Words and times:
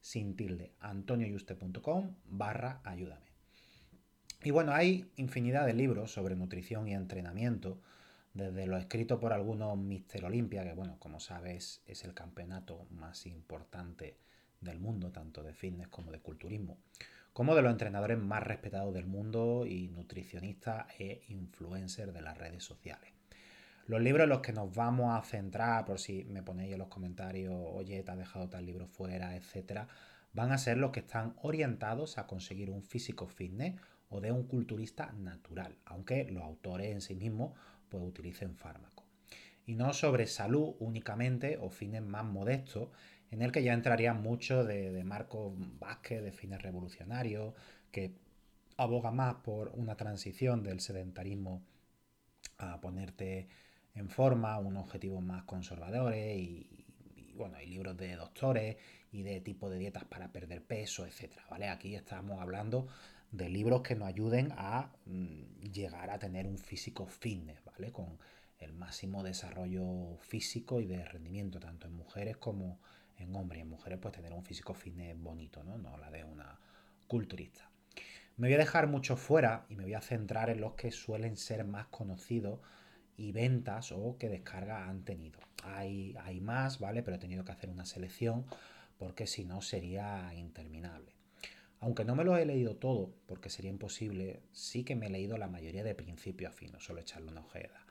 sin 0.00 0.36
tilde, 0.36 0.72
antonioyuste.com 0.80 2.14
barra 2.24 2.80
ayúdame. 2.84 3.30
Y 4.42 4.50
bueno, 4.50 4.72
hay 4.72 5.10
infinidad 5.16 5.66
de 5.66 5.74
libros 5.74 6.12
sobre 6.12 6.34
nutrición 6.34 6.88
y 6.88 6.94
entrenamiento, 6.94 7.78
desde 8.32 8.66
lo 8.66 8.78
escrito 8.78 9.20
por 9.20 9.32
algunos 9.32 9.76
Mister 9.76 10.24
Olimpia, 10.24 10.64
que 10.64 10.72
bueno, 10.72 10.96
como 10.98 11.20
sabes 11.20 11.82
es 11.86 12.04
el 12.04 12.14
campeonato 12.14 12.86
más 12.90 13.26
importante 13.26 14.16
del 14.60 14.78
mundo, 14.78 15.10
tanto 15.10 15.42
de 15.42 15.52
fitness 15.52 15.88
como 15.88 16.10
de 16.12 16.20
culturismo, 16.20 16.78
como 17.32 17.54
de 17.54 17.62
los 17.62 17.72
entrenadores 17.72 18.18
más 18.18 18.42
respetados 18.42 18.94
del 18.94 19.06
mundo 19.06 19.66
y 19.66 19.88
nutricionistas 19.88 20.86
e 20.98 21.22
influencers 21.28 22.14
de 22.14 22.22
las 22.22 22.38
redes 22.38 22.64
sociales. 22.64 23.19
Los 23.90 24.00
libros 24.00 24.22
en 24.22 24.28
los 24.28 24.38
que 24.40 24.52
nos 24.52 24.72
vamos 24.72 25.18
a 25.18 25.20
centrar, 25.24 25.84
por 25.84 25.98
si 25.98 26.22
me 26.26 26.44
ponéis 26.44 26.74
en 26.74 26.78
los 26.78 26.86
comentarios, 26.86 27.52
oye, 27.72 28.04
te 28.04 28.12
has 28.12 28.18
dejado 28.18 28.48
tal 28.48 28.64
libro 28.64 28.86
fuera, 28.86 29.34
etcétera, 29.34 29.88
van 30.32 30.52
a 30.52 30.58
ser 30.58 30.78
los 30.78 30.92
que 30.92 31.00
están 31.00 31.34
orientados 31.42 32.16
a 32.16 32.28
conseguir 32.28 32.70
un 32.70 32.84
físico 32.84 33.26
fitness 33.26 33.74
o 34.08 34.20
de 34.20 34.30
un 34.30 34.44
culturista 34.44 35.10
natural, 35.14 35.76
aunque 35.86 36.30
los 36.30 36.44
autores 36.44 36.92
en 36.92 37.00
sí 37.00 37.16
mismos 37.16 37.58
pues 37.88 38.04
utilicen 38.04 38.54
fármacos. 38.54 39.04
Y 39.66 39.74
no 39.74 39.92
sobre 39.92 40.28
salud 40.28 40.76
únicamente 40.78 41.58
o 41.60 41.68
fines 41.68 42.02
más 42.02 42.24
modestos, 42.24 42.90
en 43.32 43.42
el 43.42 43.50
que 43.50 43.64
ya 43.64 43.72
entraría 43.72 44.14
mucho 44.14 44.62
de, 44.62 44.92
de 44.92 45.02
Marcos 45.02 45.52
Vázquez, 45.80 46.22
de 46.22 46.30
fines 46.30 46.62
revolucionarios, 46.62 47.54
que 47.90 48.14
aboga 48.76 49.10
más 49.10 49.34
por 49.42 49.72
una 49.74 49.96
transición 49.96 50.62
del 50.62 50.78
sedentarismo 50.78 51.64
a 52.56 52.80
ponerte 52.80 53.48
en 53.94 54.08
forma, 54.08 54.58
unos 54.58 54.84
objetivos 54.84 55.22
más 55.22 55.44
conservadores 55.44 56.38
y, 56.38 56.86
bueno, 57.34 57.56
hay 57.56 57.66
libros 57.66 57.96
de 57.96 58.16
doctores 58.16 58.76
y 59.12 59.22
de 59.22 59.40
tipo 59.40 59.70
de 59.70 59.78
dietas 59.78 60.04
para 60.04 60.30
perder 60.30 60.62
peso, 60.62 61.06
etcétera, 61.06 61.44
¿vale? 61.50 61.68
Aquí 61.68 61.94
estamos 61.94 62.40
hablando 62.40 62.86
de 63.32 63.48
libros 63.48 63.82
que 63.82 63.94
nos 63.94 64.08
ayuden 64.08 64.52
a 64.56 64.92
mm, 65.06 65.70
llegar 65.72 66.10
a 66.10 66.18
tener 66.18 66.46
un 66.46 66.58
físico 66.58 67.06
fitness, 67.06 67.64
¿vale? 67.64 67.92
Con 67.92 68.18
el 68.58 68.72
máximo 68.72 69.22
desarrollo 69.22 70.18
físico 70.18 70.80
y 70.80 70.86
de 70.86 71.04
rendimiento, 71.04 71.58
tanto 71.58 71.86
en 71.86 71.94
mujeres 71.94 72.36
como 72.36 72.78
en 73.16 73.34
hombres. 73.34 73.58
Y 73.58 73.62
en 73.62 73.70
mujeres, 73.70 73.98
pues 74.00 74.14
tener 74.14 74.32
un 74.32 74.44
físico 74.44 74.74
fitness 74.74 75.18
bonito, 75.18 75.64
¿no? 75.64 75.78
No 75.78 75.96
la 75.96 76.10
de 76.10 76.24
una 76.24 76.58
culturista. 77.06 77.70
Me 78.36 78.48
voy 78.48 78.54
a 78.54 78.58
dejar 78.58 78.86
mucho 78.86 79.16
fuera 79.16 79.66
y 79.68 79.76
me 79.76 79.84
voy 79.84 79.94
a 79.94 80.00
centrar 80.00 80.50
en 80.50 80.60
los 80.60 80.74
que 80.74 80.90
suelen 80.92 81.36
ser 81.36 81.64
más 81.64 81.86
conocidos 81.86 82.60
y 83.20 83.32
ventas 83.32 83.92
o 83.92 84.16
que 84.18 84.30
descarga 84.30 84.88
han 84.88 85.04
tenido. 85.04 85.40
Hay, 85.62 86.16
hay 86.22 86.40
más, 86.40 86.78
¿vale? 86.78 87.02
Pero 87.02 87.16
he 87.16 87.20
tenido 87.20 87.44
que 87.44 87.52
hacer 87.52 87.68
una 87.68 87.84
selección 87.84 88.46
porque 88.98 89.26
si 89.26 89.44
no 89.44 89.60
sería 89.60 90.32
interminable. 90.34 91.12
Aunque 91.80 92.06
no 92.06 92.14
me 92.14 92.24
lo 92.24 92.36
he 92.38 92.46
leído 92.46 92.76
todo, 92.76 93.12
porque 93.26 93.50
sería 93.50 93.70
imposible, 93.70 94.40
sí 94.52 94.84
que 94.84 94.96
me 94.96 95.06
he 95.06 95.10
leído 95.10 95.36
la 95.36 95.48
mayoría 95.48 95.84
de 95.84 95.94
principios 95.94 96.52
a 96.52 96.56
fin, 96.56 96.72
no 96.72 96.80
solo 96.80 97.00
echarle 97.00 97.30
una 97.30 97.42
ojeda. 97.42 97.86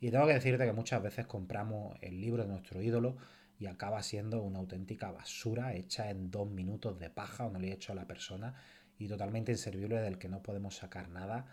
Y 0.00 0.10
tengo 0.10 0.26
que 0.26 0.34
decirte 0.34 0.64
que 0.64 0.72
muchas 0.72 1.02
veces 1.02 1.26
compramos 1.26 1.98
el 2.00 2.18
libro 2.18 2.44
de 2.44 2.48
nuestro 2.48 2.80
ídolo 2.80 3.18
y 3.58 3.66
acaba 3.66 4.02
siendo 4.02 4.42
una 4.42 4.60
auténtica 4.60 5.10
basura 5.10 5.74
hecha 5.74 6.08
en 6.08 6.30
dos 6.30 6.50
minutos 6.50 6.98
de 6.98 7.10
paja 7.10 7.44
o 7.44 7.50
no 7.50 7.58
le 7.58 7.68
he 7.68 7.72
hecho 7.72 7.92
a 7.92 7.96
la 7.96 8.06
persona 8.06 8.54
y 8.98 9.08
totalmente 9.08 9.52
inservible 9.52 10.00
del 10.00 10.16
que 10.16 10.30
no 10.30 10.42
podemos 10.42 10.76
sacar 10.76 11.10
nada 11.10 11.46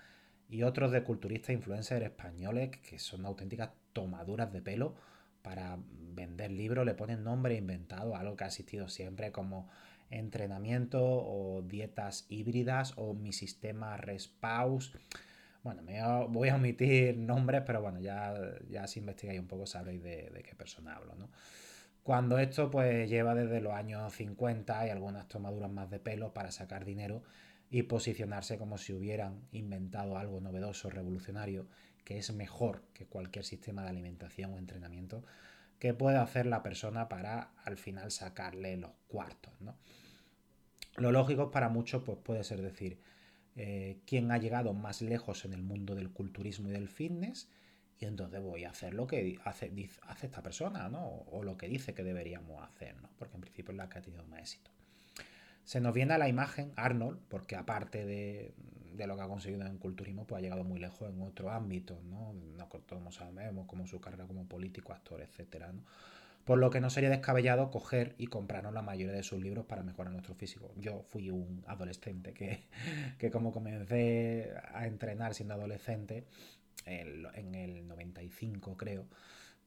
y 0.49 0.63
otros 0.63 0.91
de 0.91 1.03
culturistas 1.03 1.51
influencers 1.51 2.05
españoles 2.05 2.69
que 2.77 2.99
son 2.99 3.25
auténticas 3.25 3.71
tomaduras 3.93 4.51
de 4.51 4.61
pelo 4.61 4.95
para 5.41 5.77
vender 5.89 6.51
libros, 6.51 6.85
le 6.85 6.93
ponen 6.93 7.23
nombre 7.23 7.55
inventado, 7.55 8.15
algo 8.15 8.35
que 8.35 8.43
ha 8.43 8.47
existido 8.47 8.89
siempre 8.89 9.31
como 9.31 9.69
entrenamiento 10.09 11.03
o 11.03 11.61
dietas 11.61 12.25
híbridas 12.29 12.93
o 12.95 13.13
mi 13.13 13.33
sistema 13.33 13.97
respaus. 13.97 14.93
Bueno, 15.63 15.81
me 15.83 16.01
voy 16.29 16.49
a 16.49 16.55
omitir 16.55 17.17
nombres, 17.17 17.63
pero 17.65 17.81
bueno, 17.81 17.99
ya, 17.99 18.33
ya 18.69 18.87
si 18.87 18.99
investigáis 18.99 19.39
un 19.39 19.47
poco 19.47 19.65
sabréis 19.65 20.01
de, 20.01 20.29
de 20.29 20.43
qué 20.43 20.55
persona 20.55 20.95
hablo, 20.95 21.15
¿no? 21.15 21.29
Cuando 22.03 22.39
esto 22.39 22.71
pues 22.71 23.09
lleva 23.09 23.35
desde 23.35 23.59
los 23.59 23.73
años 23.73 24.13
50 24.13 24.87
y 24.87 24.89
algunas 24.89 25.27
tomaduras 25.27 25.69
más 25.69 25.89
de 25.89 25.99
pelo 25.99 26.33
para 26.33 26.51
sacar 26.51 26.85
dinero 26.85 27.21
y 27.69 27.83
posicionarse 27.83 28.57
como 28.57 28.77
si 28.77 28.93
hubieran 28.93 29.47
inventado 29.51 30.17
algo 30.17 30.39
novedoso, 30.39 30.89
revolucionario, 30.89 31.67
que 32.03 32.17
es 32.17 32.31
mejor 32.31 32.83
que 32.93 33.05
cualquier 33.05 33.43
sistema 33.43 33.83
de 33.83 33.89
alimentación 33.89 34.53
o 34.53 34.57
entrenamiento 34.57 35.23
que 35.79 35.93
pueda 35.93 36.21
hacer 36.21 36.45
la 36.45 36.63
persona 36.63 37.09
para 37.09 37.51
al 37.63 37.77
final 37.77 38.11
sacarle 38.11 38.77
los 38.77 38.91
cuartos. 39.07 39.53
¿no? 39.59 39.77
Lo 40.95 41.11
lógico 41.11 41.51
para 41.51 41.69
muchos 41.69 42.03
pues, 42.03 42.17
puede 42.17 42.43
ser 42.43 42.61
decir, 42.61 42.99
eh, 43.55 43.99
quién 44.05 44.31
ha 44.31 44.37
llegado 44.37 44.73
más 44.73 45.01
lejos 45.01 45.45
en 45.45 45.53
el 45.53 45.61
mundo 45.61 45.95
del 45.95 46.11
culturismo 46.11 46.69
y 46.69 46.71
del 46.71 46.87
fitness, 46.87 47.49
y 47.99 48.05
entonces 48.05 48.39
voy 48.41 48.63
a 48.63 48.69
hacer 48.69 48.93
lo 48.93 49.07
que 49.07 49.39
hace, 49.43 49.71
esta 50.21 50.43
persona, 50.43 50.87
¿no? 50.89 51.03
O 51.31 51.43
lo 51.43 51.57
que 51.57 51.67
dice 51.67 51.95
que 51.95 52.03
deberíamos 52.03 52.61
hacer, 52.63 52.95
¿no? 53.01 53.09
Porque 53.17 53.35
en 53.35 53.41
principio 53.41 53.71
es 53.71 53.77
la 53.77 53.89
que 53.89 53.97
ha 53.97 54.01
tenido 54.01 54.23
más 54.25 54.41
éxito. 54.41 54.69
Se 55.67 55.81
nos 55.81 55.93
viene 55.93 56.13
a 56.13 56.17
la 56.17 56.29
imagen 56.29 56.71
Arnold, 56.77 57.19
porque 57.27 57.57
aparte 57.57 58.05
de, 58.05 58.53
lo 59.05 59.17
que 59.17 59.21
ha 59.21 59.27
conseguido 59.27 59.65
en 59.65 59.77
culturismo, 59.77 60.25
pues 60.25 60.39
ha 60.39 60.41
llegado 60.41 60.63
muy 60.63 60.79
lejos 60.79 61.09
en 61.09 61.21
otros 61.21 61.51
ámbitos, 61.51 62.01
no 62.05 62.33
todos 62.85 63.15
sabemos 63.15 63.67
como 63.67 63.85
su 63.85 63.99
carrera 63.99 64.27
como 64.27 64.47
político, 64.47 64.93
actor, 64.93 65.19
etcétera, 65.19 65.73
¿no? 65.73 65.83
Por 66.45 66.57
lo 66.57 66.69
que 66.69 66.79
no 66.79 66.89
sería 66.89 67.09
descabellado 67.09 67.69
coger 67.69 68.15
y 68.17 68.27
comprarnos 68.27 68.73
la 68.73 68.81
mayoría 68.81 69.13
de 69.13 69.23
sus 69.23 69.41
libros 69.41 69.65
para 69.65 69.83
mejorar 69.83 70.13
nuestro 70.13 70.35
físico. 70.35 70.71
Yo 70.77 71.03
fui 71.09 71.31
un 71.31 71.65
adolescente 71.67 72.31
que, 72.31 72.63
que 73.19 73.29
como 73.29 73.51
comencé 73.51 74.53
a 74.73 74.87
entrenar 74.87 75.33
siendo 75.33 75.55
adolescente, 75.55 76.27
en 76.85 77.55
el 77.55 77.85
95 77.85 78.77
creo, 78.77 79.05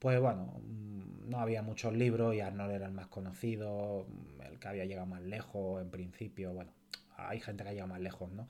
pues 0.00 0.18
bueno, 0.18 0.60
mm, 0.66 1.28
no 1.30 1.38
había 1.38 1.62
muchos 1.62 1.94
libros 1.94 2.34
y 2.34 2.40
Arnold 2.40 2.72
era 2.72 2.86
el 2.86 2.92
más 2.92 3.06
conocido, 3.06 4.06
mm, 4.08 4.42
el 4.42 4.58
que 4.58 4.68
había 4.68 4.86
llegado 4.86 5.06
más 5.06 5.22
lejos 5.22 5.80
en 5.80 5.90
principio, 5.90 6.52
bueno, 6.52 6.72
hay 7.16 7.38
gente 7.40 7.62
que 7.62 7.70
ha 7.70 7.72
llegado 7.72 7.90
más 7.90 8.00
lejos, 8.00 8.32
¿no? 8.32 8.48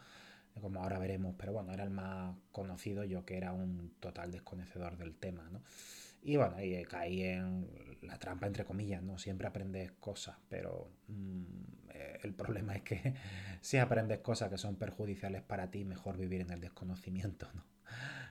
Como 0.61 0.83
ahora 0.83 0.99
veremos, 0.99 1.35
pero 1.39 1.53
bueno, 1.53 1.73
era 1.73 1.85
el 1.85 1.91
más 1.91 2.37
conocido, 2.53 3.05
yo 3.05 3.25
que 3.25 3.37
era 3.37 3.53
un 3.53 3.95
total 4.01 4.31
desconocedor 4.31 4.97
del 4.97 5.15
tema, 5.15 5.49
¿no? 5.51 5.63
Y 6.23 6.37
bueno, 6.37 6.57
ahí 6.57 6.85
caí 6.85 7.23
en 7.23 7.67
la 8.03 8.19
trampa 8.19 8.47
entre 8.47 8.65
comillas, 8.65 9.03
¿no? 9.03 9.19
Siempre 9.19 9.47
aprendes 9.47 9.93
cosas, 9.93 10.37
pero 10.49 10.91
mm, 11.09 11.43
eh, 11.95 12.19
el 12.23 12.35
problema 12.41 12.75
es 12.77 12.83
que 12.83 13.15
si 13.61 13.79
aprendes 13.79 14.21
cosas 14.21 14.51
que 14.51 14.59
son 14.59 14.77
perjudiciales 14.77 15.43
para 15.43 15.71
ti, 15.71 15.85
mejor 15.85 16.17
vivir 16.17 16.43
en 16.43 16.51
el 16.51 16.61
desconocimiento, 16.61 17.49
¿no? 17.55 17.65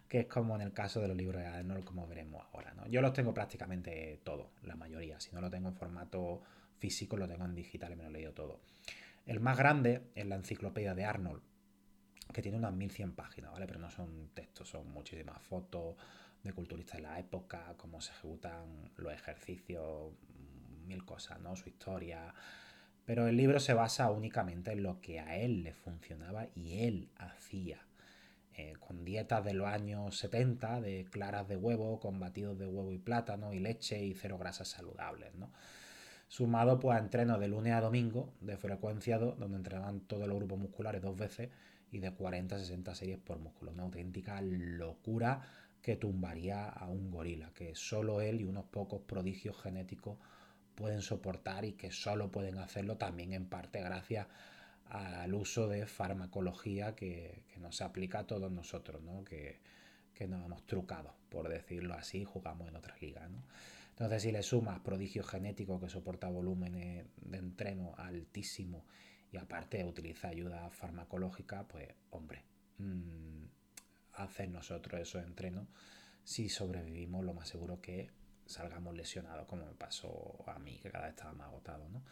Que 0.09 0.21
es 0.21 0.25
como 0.25 0.55
en 0.55 0.61
el 0.61 0.73
caso 0.73 0.99
de 0.99 1.07
los 1.07 1.15
libros 1.15 1.41
de 1.41 1.47
Arnold, 1.47 1.85
como 1.85 2.05
veremos 2.07 2.43
ahora, 2.51 2.73
¿no? 2.73 2.85
Yo 2.87 3.01
los 3.01 3.13
tengo 3.13 3.33
prácticamente 3.33 4.19
todo, 4.25 4.51
la 4.63 4.75
mayoría. 4.75 5.19
Si 5.21 5.33
no 5.33 5.39
lo 5.39 5.49
tengo 5.49 5.69
en 5.69 5.75
formato 5.75 6.41
físico, 6.77 7.15
lo 7.15 7.27
tengo 7.27 7.45
en 7.45 7.55
digital 7.55 7.93
y 7.93 7.95
me 7.95 8.03
lo 8.03 8.09
he 8.09 8.13
leído 8.13 8.33
todo. 8.33 8.59
El 9.25 9.39
más 9.39 9.57
grande 9.57 10.01
es 10.15 10.25
la 10.25 10.35
enciclopedia 10.35 10.95
de 10.95 11.05
Arnold, 11.05 11.41
que 12.33 12.41
tiene 12.41 12.57
unas 12.57 12.73
1100 12.73 13.13
páginas, 13.13 13.51
¿vale? 13.51 13.67
Pero 13.67 13.79
no 13.79 13.89
son 13.91 14.29
textos, 14.33 14.69
son 14.69 14.89
muchísimas 14.91 15.41
fotos 15.43 15.95
de 16.43 16.53
culturistas 16.53 16.97
de 16.97 17.03
la 17.03 17.19
época, 17.19 17.75
cómo 17.77 18.01
se 18.01 18.11
ejecutan 18.11 18.91
los 18.97 19.13
ejercicios, 19.13 20.13
mil 20.87 21.05
cosas, 21.05 21.39
¿no? 21.39 21.55
Su 21.55 21.69
historia. 21.69 22.33
Pero 23.05 23.27
el 23.27 23.37
libro 23.37 23.59
se 23.59 23.73
basa 23.73 24.09
únicamente 24.11 24.71
en 24.71 24.83
lo 24.83 25.01
que 25.01 25.19
a 25.19 25.37
él 25.37 25.63
le 25.63 25.73
funcionaba 25.73 26.47
y 26.55 26.85
él 26.85 27.09
hacía. 27.17 27.85
Eh, 28.59 28.73
con 28.77 29.05
dietas 29.05 29.41
de 29.45 29.53
los 29.53 29.67
años 29.67 30.17
70, 30.17 30.81
de 30.81 31.05
claras 31.05 31.47
de 31.47 31.55
huevo, 31.55 31.97
con 31.97 32.19
batidos 32.19 32.59
de 32.59 32.67
huevo 32.67 32.91
y 32.91 32.97
plátano 32.97 33.53
y 33.53 33.59
leche 33.59 34.03
y 34.03 34.13
cero 34.13 34.37
grasas 34.37 34.67
saludables. 34.67 35.31
Sumado 36.27 36.77
pues 36.77 36.97
a 36.97 36.99
entrenos 36.99 37.39
de 37.39 37.47
lunes 37.47 37.71
a 37.71 37.79
domingo, 37.79 38.33
de 38.41 38.57
frecuencia 38.57 39.17
2, 39.17 39.39
donde 39.39 39.55
entrenaban 39.55 40.01
todos 40.01 40.27
los 40.27 40.35
grupos 40.35 40.59
musculares 40.59 41.01
dos 41.01 41.15
veces 41.15 41.49
y 41.89 41.99
de 41.99 42.11
40 42.11 42.57
a 42.57 42.59
60 42.59 42.95
series 42.95 43.19
por 43.19 43.39
músculo. 43.39 43.71
Una 43.71 43.83
auténtica 43.83 44.41
locura 44.41 45.41
que 45.81 45.95
tumbaría 45.95 46.67
a 46.67 46.89
un 46.89 47.11
gorila, 47.11 47.53
que 47.53 47.75
solo 47.75 48.19
él 48.19 48.41
y 48.41 48.43
unos 48.43 48.65
pocos 48.65 48.99
prodigios 49.03 49.55
genéticos 49.61 50.17
pueden 50.75 51.01
soportar 51.01 51.63
y 51.63 51.73
que 51.73 51.91
solo 51.91 52.29
pueden 52.29 52.57
hacerlo 52.57 52.97
también 52.97 53.31
en 53.31 53.45
parte 53.45 53.79
gracias 53.79 54.27
al 54.89 55.33
uso 55.33 55.67
de 55.67 55.85
farmacología 55.85 56.95
que, 56.95 57.45
que 57.53 57.59
nos 57.59 57.81
aplica 57.81 58.19
a 58.19 58.27
todos 58.27 58.51
nosotros, 58.51 59.01
¿no? 59.01 59.23
que, 59.23 59.59
que 60.13 60.27
nos 60.27 60.45
hemos 60.45 60.65
trucado, 60.65 61.15
por 61.29 61.47
decirlo 61.47 61.93
así, 61.93 62.25
jugamos 62.25 62.67
en 62.67 62.75
otras 62.75 63.01
ligas. 63.01 63.29
¿no? 63.29 63.43
Entonces, 63.91 64.23
si 64.23 64.31
le 64.31 64.43
sumas 64.43 64.79
prodigios 64.79 65.27
genéticos 65.27 65.79
que 65.79 65.89
soporta 65.89 66.27
volúmenes 66.27 67.05
de 67.17 67.37
entreno 67.37 67.93
altísimo 67.97 68.85
y 69.31 69.37
aparte 69.37 69.83
utiliza 69.85 70.29
ayuda 70.29 70.69
farmacológica, 70.71 71.67
pues 71.67 71.87
hombre, 72.09 72.43
mmm, 72.77 73.43
hacer 74.13 74.49
nosotros 74.49 74.99
esos 75.01 75.23
entrenos, 75.23 75.67
si 76.23 76.49
sobrevivimos, 76.49 77.23
lo 77.23 77.33
más 77.33 77.47
seguro 77.49 77.81
que 77.81 78.09
salgamos 78.45 78.95
lesionados, 78.95 79.47
como 79.47 79.65
me 79.65 79.73
pasó 79.73 80.43
a 80.47 80.57
mí, 80.59 80.79
que 80.79 80.89
cada 80.89 81.05
vez 81.05 81.15
estaba 81.15 81.33
más 81.33 81.47
agotado. 81.47 81.87
¿no? 81.89 82.03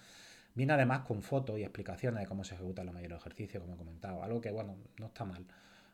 Viene 0.58 0.74
además 0.74 1.02
con 1.02 1.22
fotos 1.22 1.60
y 1.60 1.62
explicaciones 1.62 2.20
de 2.20 2.26
cómo 2.26 2.44
se 2.44 2.56
ejecutan 2.56 2.88
los 2.88 2.96
mayores 2.96 3.20
ejercicios, 3.20 3.62
como 3.62 3.76
he 3.76 3.78
comentado, 3.78 4.24
algo 4.24 4.42
que, 4.42 4.50
bueno, 4.50 4.76
no 4.98 5.06
está 5.06 5.24
mal, 5.24 5.46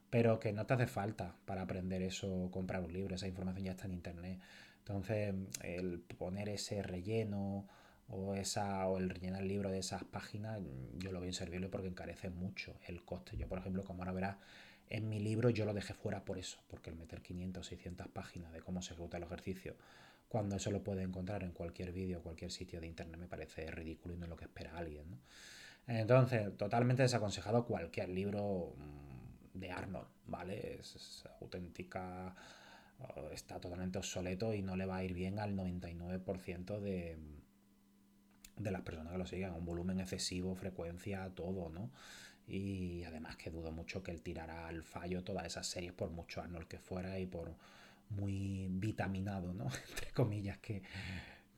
pero 0.10 0.39
que 0.39 0.54
no 0.54 0.65
te 0.65 0.74
hace 0.74 0.88
falta 0.88 1.36
para 1.44 1.63
aprender 1.63 2.01
eso, 2.01 2.48
comprar 2.50 2.81
un 2.81 2.94
libro, 2.94 3.13
esa 3.13 3.27
información 3.27 3.65
ya 3.65 3.71
está 3.71 3.88
en 3.88 3.92
internet. 3.92 4.39
Entonces, 4.77 5.36
el 5.63 6.00
poner 6.00 6.48
ese 6.48 6.81
relleno 6.81 7.68
o, 8.07 8.36
esa, 8.36 8.88
o 8.88 9.00
el 9.00 9.10
rellenar 9.10 9.42
el 9.42 9.50
libro 9.50 9.69
de 9.69 9.80
esas 9.80 10.06
páginas, 10.06 10.62
yo 10.98 11.12
lo 11.12 11.19
veo 11.19 11.27
inservible 11.27 11.68
porque 11.68 11.89
encarece 11.89 12.30
mucho 12.30 12.74
el 12.88 13.04
coste. 13.04 13.36
Yo, 13.36 13.50
por 13.50 13.59
ejemplo, 13.59 13.83
como 13.83 14.04
ahora 14.04 14.13
verás, 14.13 14.38
en 14.88 15.09
mi 15.09 15.19
libro 15.19 15.50
yo 15.50 15.66
lo 15.66 15.74
dejé 15.74 15.94
fuera 15.94 16.24
por 16.24 16.38
eso, 16.38 16.63
porque 16.69 16.89
el 16.89 16.95
meter 16.95 17.21
500 17.21 17.59
o 17.59 17.63
600 17.68 18.07
páginas 18.07 18.54
de 18.54 18.62
cómo 18.62 18.81
se 18.81 18.94
ejecuta 18.94 19.18
el 19.18 19.24
ejercicio, 19.24 19.75
cuando 20.33 20.56
eso 20.56 20.71
lo 20.71 20.83
puede 20.83 21.03
encontrar 21.03 21.44
en 21.44 21.51
cualquier 21.51 21.91
vídeo, 21.91 22.24
cualquier 22.24 22.50
sitio 22.50 22.81
de 22.81 22.88
internet, 22.88 23.19
me 23.19 23.27
parece 23.27 23.69
ridículo 23.69 24.15
y 24.15 24.18
no 24.18 24.25
es 24.25 24.30
lo 24.31 24.35
que 24.35 24.45
espera 24.45 24.75
alguien. 24.75 25.12
¿no? 25.12 25.19
Entonces, 25.85 26.57
totalmente 26.57 27.03
desaconsejado 27.03 27.68
cualquier 27.68 28.09
libro 28.09 28.74
mm, 28.75 29.59
de 29.59 29.69
Arnold, 29.69 30.07
¿vale? 30.25 30.80
Es, 30.80 31.24
auténtica, 31.39 32.33
está 33.31 33.62
totalmente 33.62 34.00
obsoleto 34.00 34.56
y 34.56 34.63
no 34.63 34.75
le 34.75 34.88
va 34.88 34.97
a 34.97 35.03
ir 35.03 35.13
bien 35.13 35.38
al 35.38 35.56
99% 35.56 36.80
de, 36.80 37.15
de 38.57 38.71
las 38.71 38.81
personas 38.81 39.12
que 39.12 39.19
lo 39.19 39.27
sigan. 39.27 39.53
Un 39.53 39.65
volumen 39.65 40.00
excesivo, 40.00 40.56
frecuencia, 40.56 41.30
todo, 41.35 41.69
¿no? 41.69 41.91
Y 42.47 43.03
además 43.03 43.38
que 43.38 43.51
dudo 43.51 43.71
mucho 43.71 44.01
que 44.01 44.09
él 44.09 44.24
tirara 44.24 44.68
al 44.68 44.81
fallo 44.81 45.24
todas 45.24 45.45
esas 45.45 45.68
series, 45.68 45.94
por 45.94 46.09
mucho 46.09 46.41
Arnold 46.41 46.68
que 46.68 46.80
fuera 46.80 47.19
y 47.19 47.27
por 47.27 47.56
muy 48.15 48.68
vitaminado, 48.69 49.54
¿no? 49.54 49.65
Entre 49.89 50.12
comillas, 50.13 50.57
que, 50.60 50.81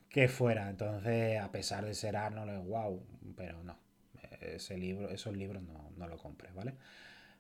que 0.10 0.28
fuera. 0.28 0.70
Entonces, 0.70 1.40
a 1.40 1.52
pesar 1.52 1.86
de 1.86 1.94
ser 1.94 2.16
Arnold, 2.18 2.52
es 2.52 2.66
wow, 2.66 3.06
pero 3.36 3.64
no. 3.64 3.78
Ese 4.42 4.78
libro, 4.78 5.10
esos 5.10 5.36
libros 5.36 5.64
no, 5.64 5.92
no 5.98 6.08
lo 6.08 6.18
compré, 6.18 6.52
¿vale? 6.52 6.76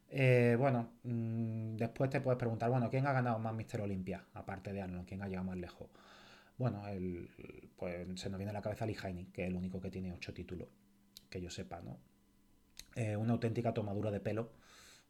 Eh, 0.09 0.55
bueno, 0.57 0.93
mm, 1.03 1.75
después 1.75 2.09
te 2.09 2.21
puedes 2.21 2.37
preguntar, 2.37 2.69
bueno, 2.69 2.89
¿quién 2.89 3.05
ha 3.07 3.13
ganado 3.13 3.39
más 3.39 3.53
Mister 3.53 3.81
Olympia? 3.81 4.25
Aparte 4.33 4.71
de 4.71 4.81
Arnold, 4.81 5.07
¿quién 5.07 5.21
ha 5.21 5.27
llegado 5.27 5.45
más 5.47 5.57
lejos? 5.57 5.89
Bueno, 6.57 6.87
el, 6.87 7.29
pues 7.75 8.07
se 8.19 8.29
nos 8.29 8.37
viene 8.37 8.51
a 8.51 8.53
la 8.53 8.61
cabeza 8.61 8.85
Lee 8.85 8.95
Heining, 9.01 9.31
que 9.31 9.43
es 9.43 9.49
el 9.49 9.55
único 9.55 9.81
que 9.81 9.91
tiene 9.91 10.13
ocho 10.13 10.33
títulos, 10.33 10.69
que 11.29 11.41
yo 11.41 11.49
sepa, 11.49 11.81
¿no? 11.81 11.99
Eh, 12.95 13.17
una 13.17 13.33
auténtica 13.33 13.73
tomadura 13.73 14.09
de 14.09 14.21
pelo, 14.21 14.53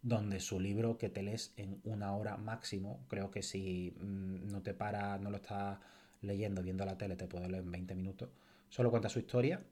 donde 0.05 0.39
su 0.39 0.59
libro 0.59 0.99
que 0.99 1.09
te 1.09 1.23
lees 1.23 1.51
en 1.57 1.81
una 1.83 2.15
hora 2.15 2.37
máximo, 2.37 3.03
creo 3.07 3.31
que 3.31 3.41
si 3.41 3.91
mm, 3.99 4.51
no 4.51 4.61
te 4.61 4.75
para, 4.75 5.17
no 5.17 5.31
lo 5.31 5.37
estás 5.37 5.79
leyendo, 6.21 6.61
viendo 6.61 6.85
la 6.85 6.95
tele, 6.95 7.15
te 7.15 7.25
puedo 7.25 7.47
leer 7.49 7.63
en 7.63 7.71
20 7.71 7.95
minutos, 7.95 8.29
solo 8.69 8.91
cuenta 8.91 9.09
su 9.09 9.17
historia, 9.17 9.63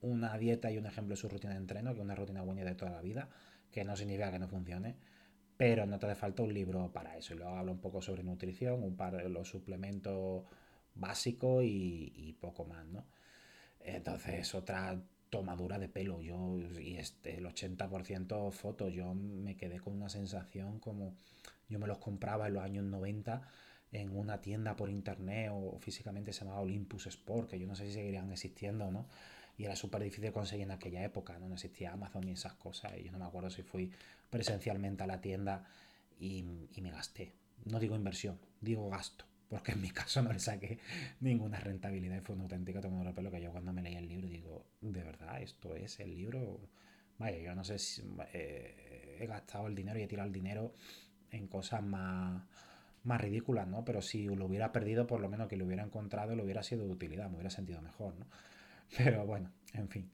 una 0.00 0.36
dieta 0.38 0.72
y 0.72 0.78
un 0.78 0.86
ejemplo 0.86 1.14
de 1.14 1.20
su 1.20 1.28
rutina 1.28 1.52
de 1.52 1.60
entreno, 1.60 1.92
que 1.92 2.00
es 2.00 2.04
una 2.04 2.16
rutina 2.16 2.42
buena 2.42 2.64
de 2.64 2.74
toda 2.74 2.90
la 2.90 3.00
vida, 3.00 3.28
que 3.70 3.84
no 3.84 3.94
significa 3.94 4.32
que 4.32 4.40
no 4.40 4.48
funcione, 4.48 4.96
pero 5.56 5.86
no 5.86 6.00
te 6.00 6.06
hace 6.06 6.16
falta 6.16 6.42
un 6.42 6.52
libro 6.52 6.90
para 6.92 7.16
eso. 7.16 7.34
Y 7.34 7.36
luego 7.36 7.54
habla 7.54 7.70
un 7.70 7.80
poco 7.80 8.02
sobre 8.02 8.24
nutrición, 8.24 8.82
un 8.82 8.96
par 8.96 9.18
de 9.18 9.28
los 9.28 9.48
suplementos 9.48 10.46
básicos 10.96 11.62
y, 11.62 12.12
y 12.16 12.32
poco 12.32 12.64
más, 12.64 12.84
¿no? 12.86 13.06
Entonces, 13.78 14.52
otra 14.52 15.00
tomadura 15.30 15.78
de 15.78 15.88
pelo. 15.88 16.20
Yo, 16.20 16.58
y 16.78 16.96
este, 16.96 17.38
el 17.38 17.46
80% 17.46 18.52
fotos, 18.52 18.92
yo 18.92 19.14
me 19.14 19.56
quedé 19.56 19.80
con 19.80 19.94
una 19.94 20.08
sensación 20.08 20.78
como 20.80 21.14
yo 21.68 21.78
me 21.78 21.86
los 21.86 21.98
compraba 21.98 22.48
en 22.48 22.54
los 22.54 22.64
años 22.64 22.84
90 22.84 23.42
en 23.92 24.16
una 24.16 24.40
tienda 24.40 24.76
por 24.76 24.90
internet 24.90 25.50
o 25.52 25.78
físicamente 25.80 26.32
se 26.32 26.40
llamaba 26.44 26.60
Olympus 26.60 27.06
Sport, 27.06 27.50
que 27.50 27.58
yo 27.58 27.66
no 27.66 27.74
sé 27.74 27.86
si 27.86 27.92
seguirían 27.92 28.30
existiendo 28.30 28.90
no. 28.90 29.06
Y 29.56 29.64
era 29.64 29.76
súper 29.76 30.02
difícil 30.02 30.32
conseguir 30.32 30.64
en 30.64 30.70
aquella 30.70 31.04
época, 31.04 31.38
¿no? 31.38 31.48
no 31.48 31.54
existía 31.54 31.92
Amazon 31.92 32.22
ni 32.24 32.32
esas 32.32 32.54
cosas. 32.54 32.92
Y 32.98 33.04
yo 33.04 33.12
no 33.12 33.18
me 33.18 33.26
acuerdo 33.26 33.50
si 33.50 33.62
fui 33.62 33.90
presencialmente 34.30 35.02
a 35.02 35.06
la 35.06 35.20
tienda 35.20 35.66
y, 36.18 36.44
y 36.74 36.80
me 36.80 36.90
gasté. 36.90 37.32
No 37.66 37.78
digo 37.78 37.94
inversión, 37.94 38.38
digo 38.60 38.88
gasto 38.88 39.29
porque 39.50 39.72
en 39.72 39.80
mi 39.82 39.90
caso 39.90 40.22
no 40.22 40.32
le 40.32 40.38
saqué 40.38 40.78
ninguna 41.20 41.58
rentabilidad 41.58 42.16
y 42.16 42.20
fue 42.20 42.36
una 42.36 42.44
auténtica 42.44 42.80
toma 42.80 43.04
de 43.04 43.12
pelo 43.12 43.30
que 43.30 43.42
yo 43.42 43.50
cuando 43.50 43.72
me 43.72 43.82
leí 43.82 43.96
el 43.96 44.08
libro 44.08 44.28
digo, 44.28 44.64
de 44.80 45.02
verdad, 45.02 45.42
esto 45.42 45.74
es 45.74 45.98
el 45.98 46.14
libro. 46.14 46.60
Vaya, 47.18 47.38
yo 47.38 47.54
no 47.54 47.64
sé 47.64 47.78
si 47.78 48.02
eh, 48.32 49.18
he 49.20 49.26
gastado 49.26 49.66
el 49.66 49.74
dinero 49.74 49.98
y 49.98 50.02
he 50.02 50.06
tirado 50.06 50.26
el 50.28 50.32
dinero 50.32 50.72
en 51.32 51.48
cosas 51.48 51.82
más, 51.82 52.42
más 53.02 53.20
ridículas, 53.20 53.66
¿no? 53.66 53.84
Pero 53.84 54.00
si 54.00 54.24
lo 54.24 54.46
hubiera 54.46 54.72
perdido, 54.72 55.06
por 55.06 55.20
lo 55.20 55.28
menos 55.28 55.48
que 55.48 55.56
lo 55.56 55.66
hubiera 55.66 55.82
encontrado, 55.82 56.36
lo 56.36 56.44
hubiera 56.44 56.62
sido 56.62 56.86
de 56.86 56.92
utilidad, 56.92 57.28
me 57.28 57.34
hubiera 57.34 57.50
sentido 57.50 57.82
mejor, 57.82 58.14
¿no? 58.18 58.26
Pero 58.96 59.26
bueno, 59.26 59.50
en 59.74 59.88
fin. 59.88 60.10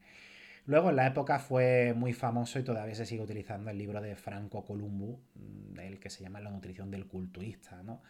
Luego 0.65 0.91
en 0.91 0.97
la 0.97 1.07
época 1.07 1.39
fue 1.39 1.95
muy 1.95 2.13
famoso 2.13 2.59
y 2.59 2.65
todavía 2.65 2.95
se 2.95 3.07
sigue 3.07 3.23
utilizando 3.23 3.71
el 3.71 3.79
libro 3.79 4.01
de 4.01 4.17
Franco 4.17 4.65
Columbu, 4.65 5.21
mm, 5.35 5.79
el 5.79 6.01
que 6.01 6.11
se 6.11 6.25
llama 6.25 6.41
La 6.41 6.51
nutrición 6.51 6.91
del 6.91 7.07
culturista, 7.07 7.83
¿no? 7.83 8.03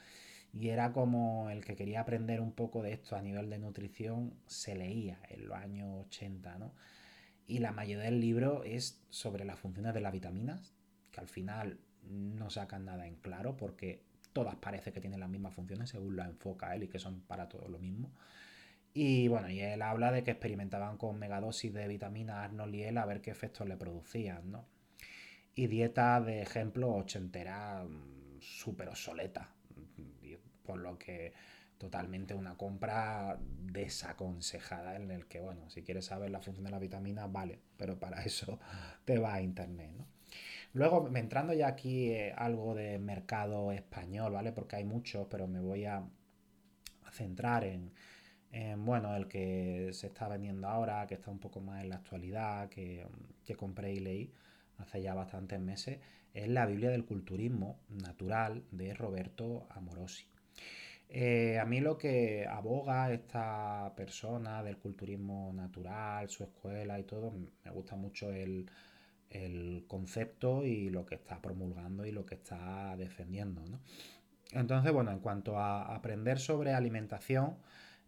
Y 0.59 0.71
era 0.71 0.93
como 0.93 1.51
el 1.51 1.65
que 1.65 1.77
quería 1.77 2.01
aprender 2.01 2.41
un 2.41 2.53
poco 2.53 2.83
de 2.83 2.93
esto 2.93 3.15
a 3.15 3.23
nivel 3.23 3.51
de 3.51 3.59
nutrición, 3.59 4.33
se 4.47 4.75
leía 4.75 5.19
en 5.29 5.49
los 5.49 5.57
años 5.57 6.07
80, 6.07 6.59
¿no? 6.59 6.73
Y 7.47 7.59
la 7.59 7.73
mayoría 7.73 8.05
del 8.05 8.21
libro 8.21 8.65
es 8.65 9.03
sobre 9.11 9.45
las 9.45 9.59
funciones 9.59 9.93
de 9.93 10.01
las 10.01 10.13
vitaminas, 10.13 10.73
que 11.13 11.21
al 11.21 11.29
final 11.29 11.79
no 12.11 12.49
sacan 12.51 12.87
nada 12.87 13.07
en 13.07 13.17
claro 13.17 13.57
porque 13.57 14.03
todas 14.33 14.57
parece 14.57 14.93
que 14.93 15.01
tienen 15.01 15.21
las 15.21 15.29
mismas 15.29 15.55
funciones 15.55 15.91
según 15.91 16.17
la 16.17 16.25
enfoca 16.25 16.75
él 16.75 16.85
y 16.85 16.89
que 16.89 16.99
son 16.99 17.21
para 17.21 17.49
todo 17.49 17.69
lo 17.69 17.79
mismo. 17.79 18.11
Y 18.95 19.29
bueno, 19.29 19.51
y 19.51 19.61
él 19.61 19.83
habla 19.83 20.11
de 20.11 20.25
que 20.25 20.31
experimentaban 20.31 20.97
con 20.97 21.19
megadosis 21.19 21.73
de 21.73 21.87
vitaminas 21.87 22.45
Arnold 22.47 22.75
y 22.75 22.85
a 22.85 23.05
ver 23.05 23.21
qué 23.21 23.31
efectos 23.31 23.69
le 23.69 23.77
producían, 23.77 24.51
¿no? 24.51 24.65
Y 25.55 25.67
dieta 25.67 26.21
de 26.23 26.41
ejemplo 26.41 26.95
ochentera 26.95 27.85
mm, 27.85 28.41
súper 28.41 28.89
obsoleta, 28.89 29.56
por 30.67 30.79
lo 30.79 30.99
que 30.99 31.33
totalmente 31.79 32.35
una 32.35 32.57
compra 32.57 33.39
desaconsejada 33.41 34.97
en 34.97 35.11
el 35.11 35.27
que, 35.27 35.41
bueno, 35.41 35.69
si 35.71 35.83
quieres 35.83 36.07
saber 36.07 36.31
la 36.31 36.41
función 36.41 36.65
de 36.65 36.71
la 36.71 36.79
vitamina, 36.79 37.27
vale, 37.27 37.61
pero 37.77 37.99
para 37.99 38.23
eso 38.25 38.59
te 39.05 39.19
va 39.19 39.35
a 39.35 39.43
internet, 39.43 39.93
¿no? 39.97 40.07
Luego, 40.73 41.09
entrando 41.15 41.55
ya 41.55 41.69
aquí 41.69 42.11
eh, 42.11 42.35
algo 42.37 42.75
de 42.75 42.99
mercado 42.99 43.73
español, 43.73 44.33
¿vale? 44.33 44.53
Porque 44.53 44.77
hay 44.77 44.85
muchos, 44.85 45.27
pero 45.31 45.47
me 45.47 45.61
voy 45.61 45.87
a, 45.87 46.05
centrar 47.13 47.65
en, 47.65 47.95
bueno, 48.85 49.17
el 49.17 49.27
que 49.27 49.91
se 49.95 50.09
está 50.09 50.29
vendiendo 50.29 50.69
ahora, 50.69 51.07
que 51.07 51.15
está 51.15 51.31
un 51.31 51.39
poco 51.39 51.61
más 51.61 51.83
en 51.83 51.89
la 51.89 51.97
actualidad, 51.97 52.69
que, 52.69 53.07
que 53.45 53.57
compré 53.57 53.95
y 53.95 54.01
leí 54.01 54.33
hace 54.77 55.01
ya 55.01 55.15
bastantes 55.15 55.59
meses, 55.61 56.01
es 56.35 56.49
la 56.49 56.67
Biblia 56.67 56.91
del 56.91 57.07
Culturismo 57.07 57.81
Natural 57.89 58.63
de 58.71 58.93
Roberto 58.93 59.67
Amorosi. 59.71 60.27
Eh, 61.09 61.59
a 61.59 61.65
mí 61.65 61.81
lo 61.81 61.97
que 61.97 62.47
aboga 62.49 63.13
esta 63.13 63.93
persona 63.97 64.63
del 64.63 64.77
culturismo 64.79 65.53
natural, 65.55 66.29
su 66.29 66.43
escuela 66.45 66.99
y 66.99 67.05
todo, 67.05 67.33
me 67.65 67.71
gusta 67.71 67.97
mucho 67.97 68.33
el, 68.33 68.69
concepto 69.87 70.65
y 70.65 70.89
lo 70.89 71.05
que 71.05 71.17
está 71.17 71.43
promulgando 71.43 72.07
y 72.07 72.13
lo 72.13 72.25
que 72.25 72.37
está 72.37 72.97
defendiendo. 72.97 73.63
Entonces, 74.53 74.93
bueno, 74.93 75.11
en 75.11 75.21
cuanto 75.21 75.59
a 75.59 75.95
aprender 75.95 76.39
sobre 76.39 76.73
alimentación, 76.73 77.57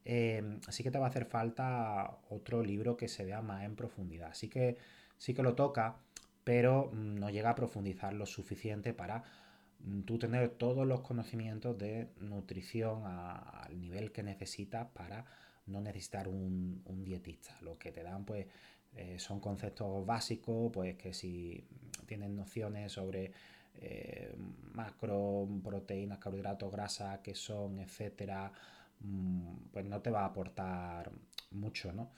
eh, 0.04 0.58
sí 0.70 0.82
que 0.82 0.90
te 0.90 0.98
va 0.98 1.06
a 1.06 1.08
hacer 1.10 1.26
falta 1.26 2.18
otro 2.30 2.62
libro 2.62 2.96
que 2.96 3.08
se 3.08 3.24
vea 3.26 3.42
más 3.42 3.64
en 3.64 3.76
profundidad. 3.76 4.32
Sí 4.32 4.48
que, 4.48 4.78
sí 5.18 5.34
que 5.34 5.42
lo 5.42 5.54
toca, 5.54 5.96
pero 6.44 6.90
no 6.94 7.28
llega 7.28 7.50
a 7.50 7.54
profundizar 7.54 8.14
lo 8.14 8.24
suficiente 8.24 8.94
para 8.94 9.22
tú 10.04 10.18
tener 10.18 10.50
todos 10.50 10.86
los 10.86 11.00
conocimientos 11.00 11.78
de 11.78 12.08
nutrición 12.20 13.04
al 13.06 13.80
nivel 13.80 14.12
que 14.12 14.22
necesitas 14.22 14.86
para 14.88 15.24
no 15.66 15.80
necesitar 15.80 16.28
un, 16.28 16.82
dietista. 17.04 17.56
Lo 17.60 17.78
que 17.78 17.92
te 17.92 18.02
dan, 18.02 18.24
pues, 18.24 18.46
eh, 18.94 19.18
son 19.18 19.40
conceptos 19.40 20.04
básicos, 20.04 20.70
pues 20.72 20.96
que 20.96 21.12
si 21.12 21.64
tienes 22.06 22.30
nociones 22.30 22.92
sobre 22.92 23.32
eh, 23.80 24.34
macro, 24.72 25.48
proteínas, 25.62 26.18
carbohidratos, 26.18 26.72
grasa, 26.72 27.20
qué 27.22 27.34
son, 27.34 27.78
etcétera, 27.78 28.50
mm, 29.00 29.54
pues 29.72 29.84
no 29.84 30.00
te 30.00 30.10
va 30.10 30.22
a 30.22 30.26
aportar 30.26 31.10
mucho, 31.52 31.92
¿no? 31.92 32.10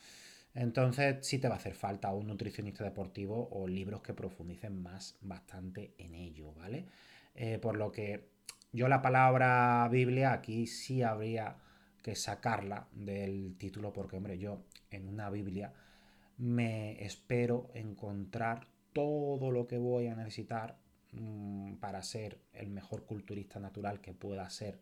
Entonces 0.54 1.24
sí 1.26 1.38
te 1.38 1.48
va 1.48 1.54
a 1.54 1.58
hacer 1.58 1.74
falta 1.74 2.12
un 2.12 2.26
nutricionista 2.26 2.82
deportivo 2.84 3.48
o 3.52 3.68
libros 3.68 4.02
que 4.02 4.14
profundicen 4.14 4.82
más 4.82 5.16
bastante 5.20 5.94
en 5.98 6.14
ello, 6.14 6.52
¿vale? 6.54 6.86
Eh, 7.34 7.58
por 7.58 7.76
lo 7.76 7.92
que 7.92 8.28
yo 8.72 8.88
la 8.88 9.02
palabra 9.02 9.88
Biblia 9.90 10.32
aquí 10.32 10.66
sí 10.66 11.02
habría 11.02 11.56
que 12.02 12.14
sacarla 12.14 12.88
del 12.92 13.56
título 13.58 13.92
porque, 13.92 14.16
hombre, 14.16 14.38
yo 14.38 14.62
en 14.90 15.08
una 15.08 15.30
Biblia 15.30 15.72
me 16.38 17.04
espero 17.04 17.70
encontrar 17.74 18.66
todo 18.92 19.50
lo 19.50 19.66
que 19.66 19.78
voy 19.78 20.06
a 20.06 20.16
necesitar 20.16 20.78
mm, 21.12 21.74
para 21.74 22.02
ser 22.02 22.40
el 22.52 22.70
mejor 22.70 23.04
culturista 23.04 23.60
natural 23.60 24.00
que 24.00 24.14
pueda 24.14 24.48
ser 24.50 24.80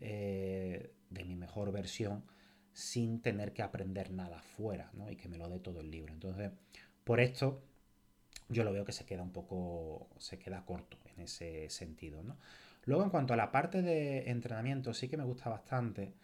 eh, 0.00 0.92
de 1.10 1.24
mi 1.24 1.36
mejor 1.36 1.72
versión 1.72 2.24
sin 2.72 3.20
tener 3.20 3.52
que 3.52 3.62
aprender 3.62 4.10
nada 4.10 4.40
fuera, 4.42 4.90
¿no? 4.94 5.10
Y 5.10 5.16
que 5.16 5.28
me 5.28 5.38
lo 5.38 5.48
dé 5.48 5.60
todo 5.60 5.80
el 5.80 5.90
libro. 5.90 6.12
Entonces, 6.12 6.50
por 7.04 7.20
esto, 7.20 7.62
yo 8.48 8.64
lo 8.64 8.72
veo 8.72 8.84
que 8.84 8.92
se 8.92 9.04
queda 9.04 9.22
un 9.22 9.32
poco, 9.32 10.08
se 10.18 10.38
queda 10.38 10.64
corto 10.64 10.98
en 11.16 11.22
ese 11.24 11.68
sentido, 11.70 12.22
¿no? 12.22 12.36
Luego, 12.84 13.04
en 13.04 13.10
cuanto 13.10 13.34
a 13.34 13.36
la 13.36 13.50
parte 13.50 13.82
de 13.82 14.30
entrenamiento, 14.30 14.92
sí 14.92 15.08
que 15.08 15.16
me 15.16 15.24
gusta 15.24 15.48
bastante 15.48 16.14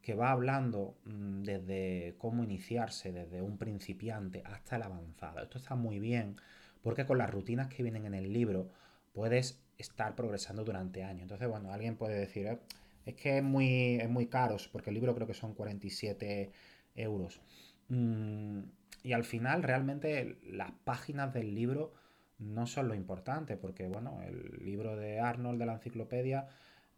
que 0.00 0.14
va 0.14 0.30
hablando 0.30 0.96
mm, 1.04 1.42
desde 1.42 2.14
cómo 2.18 2.44
iniciarse, 2.44 3.12
desde 3.12 3.42
un 3.42 3.58
principiante 3.58 4.42
hasta 4.44 4.76
el 4.76 4.82
avanzado. 4.84 5.42
Esto 5.42 5.58
está 5.58 5.74
muy 5.74 5.98
bien 5.98 6.36
porque 6.82 7.04
con 7.04 7.18
las 7.18 7.30
rutinas 7.30 7.66
que 7.66 7.82
vienen 7.82 8.06
en 8.06 8.14
el 8.14 8.32
libro 8.32 8.70
puedes 9.12 9.60
estar 9.76 10.14
progresando 10.14 10.62
durante 10.62 11.02
años. 11.02 11.22
Entonces, 11.22 11.48
bueno, 11.48 11.72
alguien 11.72 11.96
puede 11.96 12.16
decir, 12.16 12.46
eh, 12.46 12.60
es 13.04 13.14
que 13.16 13.38
es 13.38 13.42
muy, 13.42 13.96
es 13.96 14.08
muy 14.08 14.28
caro, 14.28 14.56
porque 14.70 14.90
el 14.90 14.94
libro 14.94 15.14
creo 15.14 15.26
que 15.26 15.34
son 15.34 15.54
47 15.54 16.52
euros. 16.94 17.40
Mm, 17.88 18.60
y 19.02 19.12
al 19.12 19.24
final, 19.24 19.64
realmente, 19.64 20.38
las 20.44 20.70
páginas 20.84 21.32
del 21.34 21.54
libro 21.54 21.92
no 22.38 22.66
son 22.66 22.88
lo 22.88 22.94
importante, 22.94 23.56
porque, 23.56 23.88
bueno, 23.88 24.20
el 24.22 24.64
libro 24.64 24.96
de 24.96 25.20
Arnold 25.20 25.58
de 25.58 25.66
la 25.66 25.74
enciclopedia 25.74 26.46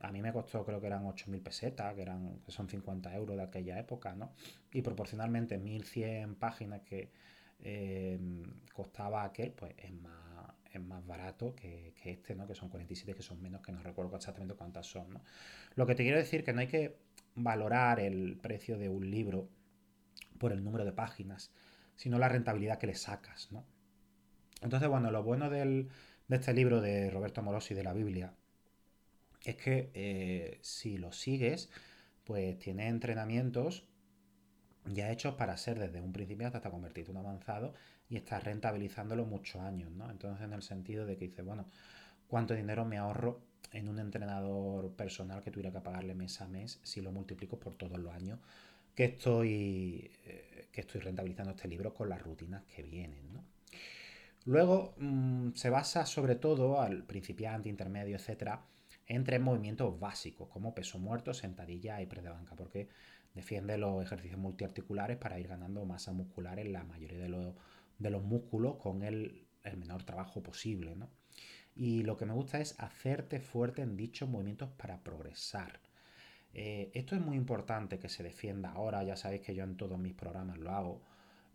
a 0.01 0.13
mí 0.13 0.23
me 0.23 0.33
costó, 0.33 0.65
creo 0.65 0.81
que 0.81 0.87
eran 0.87 1.05
8.000 1.05 1.43
pesetas, 1.43 1.95
que, 1.95 2.03
eran, 2.03 2.39
que 2.45 2.53
son 2.53 2.69
50 2.69 3.15
euros 3.17 3.37
de 3.37 3.43
aquella 3.43 3.79
época, 3.79 4.15
¿no? 4.15 4.33
Y 4.73 4.83
proporcionalmente 4.83 5.59
1.100 5.59 6.37
páginas 6.37 6.83
que 6.83 7.11
eh, 7.61 8.19
costaba 8.73 9.25
aquel, 9.25 9.53
pues 9.53 9.75
es 9.79 9.93
más 9.93 10.29
es 10.73 10.81
más 10.81 11.05
barato 11.07 11.55
que, 11.55 11.95
este, 12.05 12.35
¿no? 12.35 12.47
Que 12.47 12.55
son 12.55 12.69
47, 12.69 13.15
que 13.15 13.23
son 13.23 13.41
menos, 13.43 13.63
que 13.63 13.73
no 13.73 13.83
recuerdo 13.83 14.17
exactamente 14.17 14.55
cuántas 14.55 14.87
son, 14.87 15.11
¿no? 15.11 15.23
Lo 15.75 15.87
que 15.87 15.95
te 15.95 16.03
quiero 16.03 16.19
decir 16.19 16.45
que 16.45 16.53
no 16.53 16.61
hay 16.61 16.67
que 16.67 16.99
valorar 17.35 18.01
el 18.01 18.37
precio 18.37 18.79
de 18.79 18.89
un 18.89 19.11
libro 19.11 19.49
por 20.39 20.53
el 20.53 20.63
número 20.63 20.85
de 20.85 20.93
páginas, 20.93 21.51
sino 21.97 22.19
la 22.19 22.29
rentabilidad 22.29 22.79
que 22.79 22.87
le 22.87 22.95
sacas, 22.95 23.51
¿no? 23.53 23.65
Entonces, 24.61 24.89
bueno, 24.89 25.11
lo 25.11 25.23
bueno 25.23 25.51
de 25.51 25.89
este 26.29 26.53
libro 26.53 26.81
de 26.81 27.11
Roberto 27.11 27.43
Morosi 27.43 27.75
de 27.75 27.85
la 27.85 27.93
Biblia 27.93 28.35
es 29.45 29.57
que 29.57 29.91
eh, 29.95 30.59
si 30.63 30.99
lo 30.99 31.13
sigues, 31.13 31.71
pues 32.25 32.59
tiene 32.59 32.89
entrenamientos 32.89 33.85
ya 34.85 35.11
hechos 35.11 35.35
para 35.35 35.57
ser 35.57 35.79
desde 35.79 36.01
un 36.01 36.13
principiante 36.13 36.57
hasta 36.57 36.71
convertirte 36.71 37.11
en 37.11 37.19
un 37.19 37.25
avanzado 37.25 37.75
y 38.09 38.17
estás 38.17 38.45
rentabilizándolo 38.45 39.27
muchos 39.27 39.61
años, 39.63 39.91
¿no? 39.93 40.11
Entonces, 40.11 40.45
en 40.45 40.53
el 40.53 40.63
sentido 40.63 41.07
de 41.07 41.17
que 41.17 41.27
dices, 41.27 41.45
bueno, 41.45 41.69
¿cuánto 42.27 42.55
dinero 42.55 42.85
me 42.85 42.99
ahorro 42.99 43.43
en 43.73 43.89
un 43.89 43.99
entrenador 43.99 44.93
personal 44.93 45.43
que 45.43 45.51
tuviera 45.51 45.73
que 45.73 45.81
pagarle 45.81 46.15
mes 46.15 46.41
a 46.41 46.49
mes 46.49 46.81
si 46.83 47.03
lo 47.03 47.13
multiplico 47.13 47.59
por 47.59 47.75
todos 47.75 47.99
los 47.99 48.13
años 48.15 48.39
que 48.95 49.05
estoy, 49.05 50.11
eh, 50.25 50.69
que 50.73 50.81
estoy 50.81 51.01
rentabilizando 51.01 51.53
este 51.53 51.69
libro 51.69 51.95
con 51.95 52.09
las 52.09 52.21
rutinas 52.23 52.65
que 52.65 52.83
vienen, 52.83 53.33
¿no? 53.33 53.45
Luego 54.49 54.95
mm, 54.97 55.51
se 55.53 55.69
basa 55.69 56.07
sobre 56.07 56.35
todo 56.35 56.81
al 56.81 57.05
principiante, 57.05 57.69
intermedio, 57.69 58.17
etcétera, 58.17 58.65
en 59.07 59.23
tres 59.23 59.43
movimientos 59.43 60.01
básicos 60.01 60.49
como 60.49 60.75
peso 60.75 60.99
muerto, 60.99 61.35
sentadilla 61.35 62.01
y 62.01 62.07
press 62.07 62.25
porque 62.57 62.89
defiende 63.35 63.77
los 63.77 64.03
ejercicios 64.03 64.41
multiarticulares 64.41 65.19
para 65.19 65.39
ir 65.39 65.49
ganando 65.49 65.85
masa 65.85 66.13
muscular 66.13 66.59
en 66.59 66.73
la 66.73 66.83
mayoría 66.83 67.19
de 67.19 67.29
los 67.29 67.55
de 67.99 68.09
los 68.09 68.23
músculos 68.23 68.77
con 68.77 69.03
el, 69.03 69.47
menor 69.77 70.05
trabajo 70.05 70.43
posible. 70.43 70.97
¿no? 70.97 71.11
Y 71.75 72.03
lo 72.05 72.17
que 72.17 72.25
me 72.25 72.33
gusta 72.33 72.59
es 72.59 72.75
hacerte 72.81 73.41
fuerte 73.41 73.83
en 73.83 73.99
dichos 73.99 74.31
movimientos 74.31 74.71
para 74.71 75.03
progresar. 75.05 75.79
Eh, 76.55 76.91
esto 76.95 77.15
es 77.15 77.21
muy 77.21 77.37
importante 77.37 77.99
que 77.99 78.09
se 78.09 78.23
defienda 78.23 78.71
ahora, 78.71 79.05
ya 79.05 79.17
sabéis 79.17 79.43
que 79.43 79.55
yo 79.55 79.65
en 79.65 79.77
todos 79.77 79.99
mis 79.99 80.15
programas 80.15 80.57
lo 80.57 80.71
hago, 80.71 81.03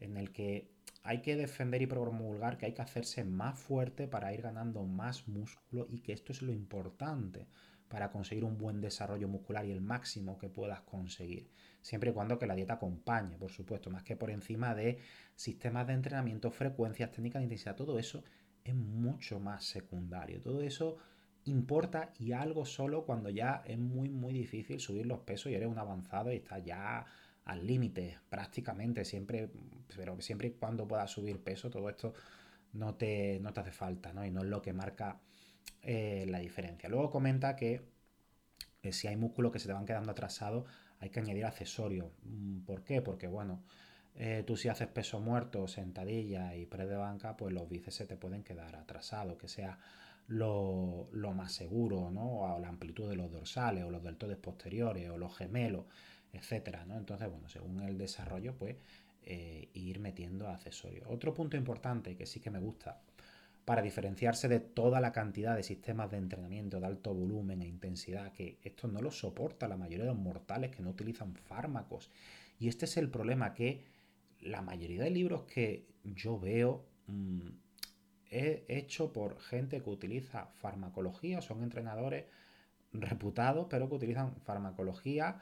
en 0.03 0.17
el 0.17 0.31
que 0.31 0.69
hay 1.03 1.21
que 1.21 1.35
defender 1.35 1.81
y 1.81 1.87
promulgar 1.87 2.57
que 2.57 2.65
hay 2.65 2.73
que 2.73 2.81
hacerse 2.81 3.23
más 3.23 3.59
fuerte 3.59 4.07
para 4.07 4.33
ir 4.33 4.41
ganando 4.41 4.83
más 4.83 5.27
músculo 5.27 5.87
y 5.89 5.99
que 5.99 6.13
esto 6.13 6.31
es 6.31 6.41
lo 6.41 6.53
importante 6.53 7.47
para 7.89 8.09
conseguir 8.09 8.43
un 8.43 8.57
buen 8.57 8.81
desarrollo 8.81 9.27
muscular 9.27 9.65
y 9.65 9.71
el 9.71 9.81
máximo 9.81 10.37
que 10.37 10.49
puedas 10.49 10.81
conseguir. 10.81 11.51
Siempre 11.81 12.09
y 12.09 12.13
cuando 12.13 12.39
que 12.39 12.47
la 12.47 12.55
dieta 12.55 12.73
acompañe, 12.73 13.37
por 13.37 13.51
supuesto, 13.51 13.89
más 13.89 14.03
que 14.03 14.15
por 14.15 14.31
encima 14.31 14.73
de 14.73 14.97
sistemas 15.35 15.85
de 15.85 15.93
entrenamiento, 15.93 16.49
frecuencias, 16.49 17.11
técnicas 17.11 17.41
de 17.41 17.45
intensidad, 17.45 17.75
todo 17.75 17.99
eso 17.99 18.23
es 18.63 18.73
mucho 18.73 19.39
más 19.39 19.65
secundario. 19.65 20.41
Todo 20.41 20.61
eso 20.63 20.97
importa 21.45 22.13
y 22.17 22.31
algo 22.31 22.65
solo 22.65 23.05
cuando 23.05 23.29
ya 23.29 23.61
es 23.65 23.77
muy, 23.77 24.09
muy 24.09 24.33
difícil 24.33 24.79
subir 24.79 25.05
los 25.05 25.19
pesos 25.19 25.51
y 25.51 25.55
eres 25.55 25.67
un 25.67 25.77
avanzado 25.77 26.31
y 26.31 26.37
estás 26.37 26.63
ya 26.63 27.05
al 27.45 27.65
límite 27.65 28.19
prácticamente, 28.29 29.05
siempre, 29.05 29.49
pero 29.95 30.19
siempre 30.21 30.49
y 30.49 30.51
cuando 30.51 30.87
puedas 30.87 31.11
subir 31.11 31.41
peso, 31.41 31.69
todo 31.69 31.89
esto 31.89 32.13
no 32.73 32.95
te, 32.95 33.39
no 33.41 33.53
te 33.53 33.59
hace 33.59 33.71
falta, 33.71 34.13
¿no? 34.13 34.25
Y 34.25 34.31
no 34.31 34.41
es 34.41 34.47
lo 34.47 34.61
que 34.61 34.73
marca 34.73 35.19
eh, 35.81 36.25
la 36.29 36.39
diferencia. 36.39 36.89
Luego 36.89 37.11
comenta 37.11 37.55
que 37.55 37.81
eh, 38.81 38.91
si 38.91 39.07
hay 39.07 39.15
músculos 39.15 39.51
que 39.51 39.59
se 39.59 39.67
te 39.67 39.73
van 39.73 39.85
quedando 39.85 40.11
atrasados, 40.11 40.65
hay 40.99 41.09
que 41.09 41.19
añadir 41.19 41.45
accesorios. 41.45 42.11
Mm, 42.23 42.61
¿Por 42.61 42.83
qué? 42.83 43.01
Porque 43.01 43.27
bueno, 43.27 43.63
eh, 44.15 44.43
tú 44.45 44.57
si 44.57 44.69
haces 44.69 44.87
peso 44.87 45.19
muerto, 45.19 45.67
sentadilla 45.67 46.55
y 46.55 46.65
pre 46.65 46.85
de 46.85 46.95
banca, 46.95 47.35
pues 47.35 47.53
los 47.53 47.67
bíceps 47.67 47.95
se 47.95 48.05
te 48.05 48.17
pueden 48.17 48.43
quedar 48.43 48.75
atrasados, 48.75 49.37
que 49.37 49.47
sea 49.47 49.79
lo, 50.27 51.09
más 51.35 51.51
seguro, 51.51 52.11
¿no? 52.11 52.41
O 52.41 52.59
la 52.59 52.69
amplitud 52.69 53.09
de 53.09 53.15
los 53.15 53.31
dorsales, 53.31 53.83
o 53.83 53.89
los 53.89 54.03
deltoides 54.03 54.37
posteriores, 54.37 55.09
o 55.09 55.17
los 55.17 55.35
gemelos, 55.35 55.85
etcétera, 56.33 56.85
¿no? 56.85 56.97
Entonces, 56.97 57.29
bueno, 57.29 57.47
según 57.47 57.81
el 57.81 57.97
desarrollo, 57.97 58.55
pues 58.55 58.75
ir 59.25 59.99
metiendo 59.99 60.49
accesorios. 60.49 61.07
Otro 61.09 61.33
punto 61.33 61.55
importante 61.55 62.17
que 62.17 62.25
sí 62.25 62.41
que 62.41 62.49
me 62.49 62.59
gusta 62.59 62.99
para 63.65 63.81
diferenciarse 63.81 64.47
de 64.49 64.59
toda 64.59 64.99
la 64.99 65.11
cantidad 65.11 65.55
de 65.55 65.63
sistemas 65.63 66.11
de 66.11 66.17
entrenamiento 66.17 66.79
de 66.79 66.85
alto 66.85 67.13
volumen 67.13 67.61
e 67.61 67.67
intensidad, 67.67 68.33
que 68.33 68.57
esto 68.63 68.87
no 68.87 69.01
lo 69.01 69.11
soporta 69.11 69.67
la 69.67 69.77
mayoría 69.77 70.05
de 70.05 70.11
los 70.11 70.19
mortales 70.19 70.71
que 70.75 70.81
no 70.81 70.89
utilizan 70.89 71.35
fármacos. 71.35 72.09
Y 72.59 72.67
este 72.67 72.85
es 72.85 72.97
el 72.97 73.09
problema, 73.09 73.53
que 73.53 73.85
la 74.41 74.61
mayoría 74.61 75.03
de 75.03 75.11
libros 75.11 75.43
que 75.43 75.85
yo 76.03 76.37
veo 76.37 76.83
mm, 77.07 77.47
he 78.29 78.65
hecho 78.67 79.13
por 79.13 79.39
gente 79.39 79.81
que 79.81 79.89
utiliza 79.89 80.47
farmacología, 80.47 81.41
son 81.41 81.63
entrenadores 81.63 82.25
reputados, 82.91 83.67
pero 83.69 83.87
que 83.87 83.95
utilizan 83.95 84.35
farmacología 84.41 85.41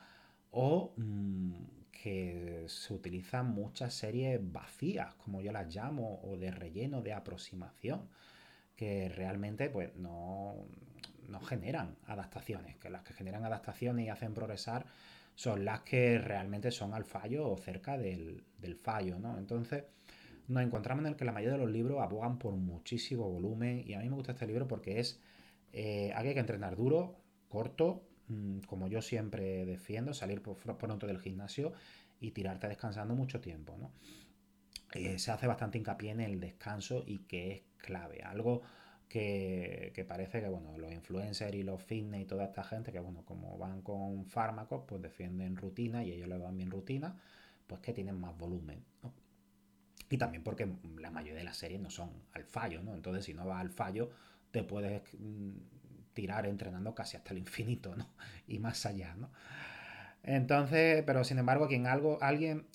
o 0.51 0.93
mm, 0.97 1.53
que 1.91 2.65
se 2.67 2.93
utilizan 2.93 3.51
muchas 3.53 3.93
series 3.93 4.39
vacías, 4.51 5.13
como 5.15 5.41
yo 5.41 5.51
las 5.51 5.73
llamo, 5.73 6.21
o 6.23 6.37
de 6.37 6.51
relleno, 6.51 7.01
de 7.01 7.13
aproximación, 7.13 8.07
que 8.75 9.09
realmente 9.09 9.69
pues, 9.69 9.95
no, 9.95 10.55
no 11.27 11.39
generan 11.41 11.95
adaptaciones, 12.05 12.77
que 12.77 12.89
las 12.89 13.03
que 13.03 13.13
generan 13.13 13.45
adaptaciones 13.45 14.05
y 14.05 14.09
hacen 14.09 14.33
progresar 14.33 14.85
son 15.35 15.65
las 15.65 15.81
que 15.81 16.17
realmente 16.19 16.71
son 16.71 16.93
al 16.93 17.05
fallo 17.05 17.49
o 17.49 17.57
cerca 17.57 17.97
del, 17.97 18.43
fallo, 18.81 19.17
¿no? 19.17 19.37
Entonces 19.37 19.85
nos 20.47 20.63
encontramos 20.63 21.05
en 21.05 21.11
el 21.11 21.15
que 21.17 21.25
la 21.25 21.31
mayoría 21.31 21.57
de 21.57 21.63
los 21.63 21.71
libros 21.71 22.01
abogan 22.01 22.37
por 22.37 22.55
muchísimo 22.55 23.29
volumen 23.29 23.83
y 23.85 23.93
a 23.93 23.99
mí 23.99 24.09
me 24.09 24.15
gusta 24.15 24.33
este 24.33 24.45
libro 24.45 24.67
porque 24.67 24.99
es, 24.99 25.19
eh, 25.71 26.11
hay 26.15 26.33
que 26.33 26.39
entrenar 26.39 26.75
duro, 26.75 27.15
corto, 27.47 28.03
como 28.67 28.87
yo 28.87 29.01
siempre 29.01 29.65
defiendo, 29.65 30.13
salir 30.13 30.41
pronto 30.41 31.07
del 31.07 31.19
gimnasio 31.19 31.73
y 32.19 32.31
tirarte 32.31 32.67
descansando 32.67 33.15
mucho 33.15 33.41
tiempo, 33.41 33.77
¿no? 33.77 33.91
Eh, 34.93 35.19
se 35.19 35.31
hace 35.31 35.47
bastante 35.47 35.77
hincapié 35.77 36.11
en 36.11 36.19
el 36.19 36.39
descanso 36.39 37.03
y 37.05 37.19
que 37.19 37.51
es 37.51 37.61
clave, 37.77 38.21
algo 38.23 38.61
que, 39.07 40.05
parece 40.07 40.41
que 40.41 40.47
bueno, 40.47 40.77
los 40.77 40.91
influencers 40.91 41.55
y 41.55 41.63
los 41.63 41.81
fitness 41.83 42.21
y 42.21 42.25
toda 42.25 42.45
esta 42.45 42.63
gente 42.63 42.91
que 42.91 42.99
bueno, 42.99 43.23
como 43.25 43.57
van 43.57 43.81
con 43.81 44.25
fármacos, 44.25 44.83
pues 44.87 45.01
defienden 45.01 45.57
rutina 45.57 46.03
y 46.03 46.11
ellos 46.11 46.29
le 46.29 46.37
dan 46.37 46.57
bien 46.57 46.71
rutina, 46.71 47.17
pues 47.67 47.81
que 47.81 47.93
tienen 47.93 48.19
más 48.19 48.37
volumen. 48.37 48.83
Y 50.09 50.17
también 50.17 50.43
porque 50.43 50.67
la 50.97 51.11
mayoría 51.11 51.39
de 51.39 51.43
las 51.43 51.57
series 51.57 51.79
no 51.81 51.89
son 51.89 52.09
al 52.33 52.45
fallo, 52.45 52.81
¿no? 52.81 52.93
Entonces 52.93 53.25
si 53.25 53.33
no 53.33 53.45
vas 53.45 53.61
al 53.61 53.69
fallo, 53.69 54.09
te 54.51 54.63
puedes 54.63 55.01
mm, 55.17 55.51
tirar 56.13 56.45
entrenando 56.45 56.93
casi 56.93 57.17
hasta 57.17 57.31
el 57.31 57.39
infinito, 57.39 57.95
¿no? 57.95 58.07
Y 58.47 58.59
más 58.59 58.85
allá, 58.85 59.15
¿no? 59.15 59.31
Entonces, 60.23 61.03
pero 61.05 61.23
sin 61.23 61.39
embargo, 61.39 61.67
quien 61.67 61.87
algo, 61.87 62.17
alguien 62.21 62.67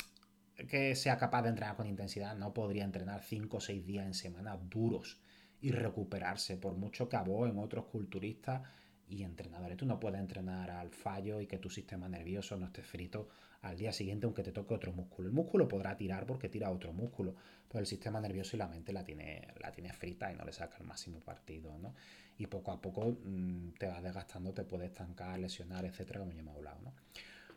que 0.69 0.95
sea 0.95 1.19
capaz 1.19 1.43
de 1.43 1.51
entrenar 1.51 1.77
con 1.77 1.87
intensidad 1.87 2.35
no 2.37 2.55
podría 2.55 2.85
entrenar 2.85 3.23
5 3.23 3.57
o 3.57 3.61
6 3.61 3.87
días 3.87 4.07
en 4.07 4.15
semana 4.15 4.57
duros 4.57 5.21
y 5.61 5.71
recuperarse, 5.71 6.57
por 6.57 6.75
mucho 6.75 7.09
que 7.09 7.17
en 7.17 7.59
otros 7.59 7.87
culturistas 7.87 8.63
y 9.09 9.23
entrenadores. 9.23 9.77
Tú 9.77 9.87
no 9.87 10.01
puedes 10.01 10.21
entrenar 10.21 10.71
al 10.71 10.91
fallo 10.91 11.41
y 11.41 11.47
que 11.47 11.59
tu 11.59 11.71
sistema 11.71 12.09
nervioso 12.09 12.57
no 12.57 12.67
esté 12.67 12.83
frito 12.83 13.29
al 13.63 13.77
día 13.77 13.93
siguiente 13.93 14.27
aunque 14.27 14.43
te 14.43 14.53
toque 14.53 14.75
otro 14.75 14.93
músculo. 14.93 15.29
El 15.29 15.35
músculo 15.35 15.69
podrá 15.69 15.97
tirar 15.97 16.27
porque 16.27 16.49
tira 16.49 16.71
otro 16.71 16.93
músculo, 16.93 17.35
pero 17.69 17.81
el 17.81 17.87
sistema 17.87 18.21
nervioso 18.21 18.57
y 18.57 18.59
la 18.59 18.69
mente 18.69 18.93
la 18.93 19.05
tiene, 19.05 19.49
la 19.61 19.73
tiene 19.73 19.93
frita 19.93 20.33
y 20.33 20.37
no 20.37 20.45
le 20.45 20.53
saca 20.53 20.77
el 20.79 20.85
máximo 20.85 21.21
partido, 21.21 21.77
¿no? 21.79 21.95
Y 22.39 22.47
poco 22.47 22.73
a 22.73 22.81
poco 22.81 23.17
mm, 23.25 23.73
te 23.79 23.87
vas 23.87 24.03
desgastando, 24.03 24.53
te 24.53 24.65
puedes 24.65 24.91
estancar, 24.91 25.39
lesionar, 25.39 25.85
etcétera, 25.85 26.21
como 26.21 26.33
ya 26.33 26.41
hemos 26.41 26.57
hablado, 26.57 26.81
¿no? 26.83 26.93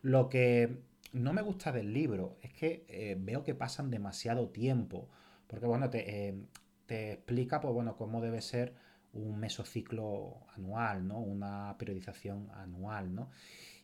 Lo 0.02 0.30
que 0.30 0.84
no 1.12 1.34
me 1.34 1.42
gusta 1.42 1.72
del 1.72 1.94
libro 1.94 2.38
es 2.42 2.54
que 2.54 2.86
eh, 2.88 3.18
veo 3.20 3.44
que 3.44 3.56
pasan 3.56 3.92
demasiado 3.92 4.50
tiempo, 4.50 5.10
porque 5.48 5.66
bueno, 5.66 5.90
te, 5.90 6.30
eh, 6.30 6.36
te 6.86 7.14
explica, 7.14 7.60
pues 7.60 7.74
bueno, 7.74 7.98
cómo 7.98 8.22
debe 8.22 8.42
ser 8.42 8.74
un 9.14 9.40
mesociclo 9.40 10.38
anual, 10.56 11.08
¿no? 11.08 11.20
Una 11.20 11.76
periodización 11.78 12.50
anual, 12.54 13.14
¿no? 13.14 13.30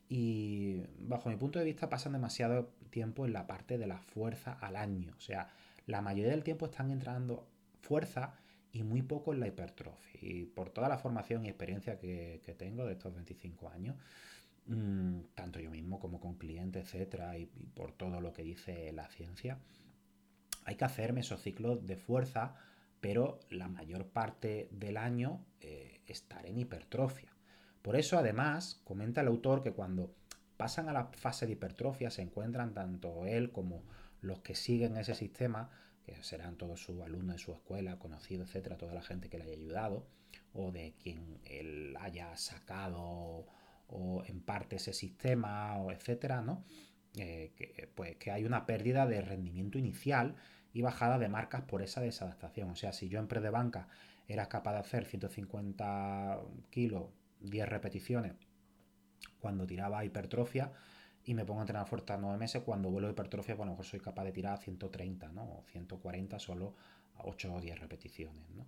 Y 0.07 0.83
bajo 0.99 1.29
mi 1.29 1.35
punto 1.35 1.59
de 1.59 1.65
vista 1.65 1.89
pasan 1.89 2.13
demasiado 2.13 2.69
tiempo 2.91 3.25
en 3.25 3.33
la 3.33 3.47
parte 3.47 3.77
de 3.77 3.87
la 3.87 3.99
fuerza 3.99 4.53
al 4.53 4.75
año. 4.75 5.13
O 5.17 5.21
sea, 5.21 5.49
la 5.87 6.01
mayoría 6.01 6.31
del 6.31 6.43
tiempo 6.43 6.67
están 6.67 6.91
entrando 6.91 7.47
fuerza 7.81 8.35
y 8.75 8.83
muy 8.83 9.01
poco 9.01 9.33
en 9.33 9.39
la 9.39 9.47
hipertrofia. 9.47 10.19
Y 10.21 10.45
por 10.45 10.69
toda 10.69 10.89
la 10.89 10.97
formación 10.97 11.45
y 11.45 11.47
experiencia 11.47 11.97
que, 11.97 12.55
tengo 12.57 12.85
de 12.85 12.91
estos 12.93 13.13
25 13.13 13.69
años, 13.69 13.95
mm, 14.67 15.19
tanto 15.33 15.61
yo 15.61 15.71
mismo 15.71 15.97
como 15.99 16.19
con 16.19 16.35
clientes, 16.35 16.83
etcétera, 16.83 17.37
y, 17.37 17.45
por 17.73 17.93
todo 17.93 18.19
lo 18.19 18.33
que 18.33 18.43
dice 18.43 18.91
la 18.91 19.07
ciencia, 19.07 19.59
hay 20.65 20.75
que 20.75 20.83
hacer 20.83 21.13
mesociclos 21.13 21.85
de 21.85 21.95
fuerza 21.95 22.55
pero 22.99 23.39
la 23.51 23.67
mayor 23.67 24.07
parte 24.07 24.67
del 24.71 24.97
año 24.97 25.45
eh, 25.61 26.01
estar 26.07 26.43
en 26.47 26.57
hipertrofia. 26.57 27.29
Por 27.83 27.95
eso, 27.95 28.17
además, 28.17 28.81
comenta 28.83 29.21
el 29.21 29.27
autor 29.27 29.61
que 29.61 29.73
cuando 29.73 30.15
pasan 30.57 30.89
a 30.89 30.93
la 30.93 31.05
fase 31.05 31.45
de 31.45 31.51
hipertrofia 31.51 32.09
se 32.09 32.23
encuentran 32.23 32.73
tanto 32.73 33.27
él 33.27 33.51
como 33.51 33.83
los 34.21 34.39
que 34.39 34.55
siguen 34.55 34.97
ese 34.97 35.13
sistema, 35.13 35.69
que 36.05 36.21
serán 36.23 36.55
todos 36.55 36.81
sus 36.81 37.01
alumnos 37.01 37.37
de 37.37 37.41
su 37.41 37.51
escuela, 37.51 37.97
conocidos, 37.97 38.49
etcétera, 38.49 38.77
toda 38.77 38.93
la 38.93 39.01
gente 39.01 39.29
que 39.29 39.37
le 39.37 39.45
haya 39.45 39.53
ayudado, 39.53 40.07
o 40.53 40.71
de 40.71 40.93
quien 41.01 41.39
él 41.45 41.95
haya 41.99 42.35
sacado 42.37 43.45
o 43.87 44.23
en 44.25 44.41
parte 44.41 44.77
ese 44.77 44.93
sistema, 44.93 45.77
o 45.77 45.91
etcétera, 45.91 46.41
¿no? 46.41 46.63
Eh, 47.17 47.53
que, 47.55 47.89
pues 47.95 48.17
que 48.17 48.31
hay 48.31 48.43
una 48.45 48.65
pérdida 48.65 49.05
de 49.05 49.21
rendimiento 49.21 49.77
inicial 49.77 50.35
y 50.73 50.81
bajada 50.81 51.17
de 51.17 51.29
marcas 51.29 51.61
por 51.63 51.81
esa 51.81 52.01
desadaptación. 52.01 52.69
O 52.69 52.75
sea, 52.75 52.91
si 52.91 53.07
yo 53.07 53.19
en 53.19 53.27
pre 53.27 53.39
de 53.39 53.49
banca 53.49 53.87
era 54.27 54.49
capaz 54.49 54.73
de 54.73 54.79
hacer 54.79 55.05
150 55.05 56.41
kilos, 56.69 57.09
10 57.41 57.69
repeticiones, 57.69 58.33
cuando 59.39 59.65
tiraba 59.65 60.03
hipertrofia, 60.03 60.73
y 61.25 61.33
me 61.33 61.45
pongo 61.45 61.61
a 61.61 61.63
entrenar 61.63 61.87
fuerte 61.87 62.13
a 62.13 62.17
9 62.17 62.37
meses, 62.37 62.63
cuando 62.63 62.89
vuelo 62.89 63.07
a 63.07 63.11
hipertrofia, 63.11 63.55
bueno, 63.55 63.75
pues 63.75 63.89
soy 63.89 63.99
capaz 63.99 64.23
de 64.25 64.31
tirar 64.31 64.53
a 64.53 64.57
130, 64.57 65.31
¿no? 65.31 65.43
O 65.43 65.63
140 65.71 66.39
solo 66.39 66.75
a 67.15 67.23
8 67.25 67.53
o 67.53 67.61
10 67.61 67.79
repeticiones, 67.79 68.49
¿no? 68.51 68.67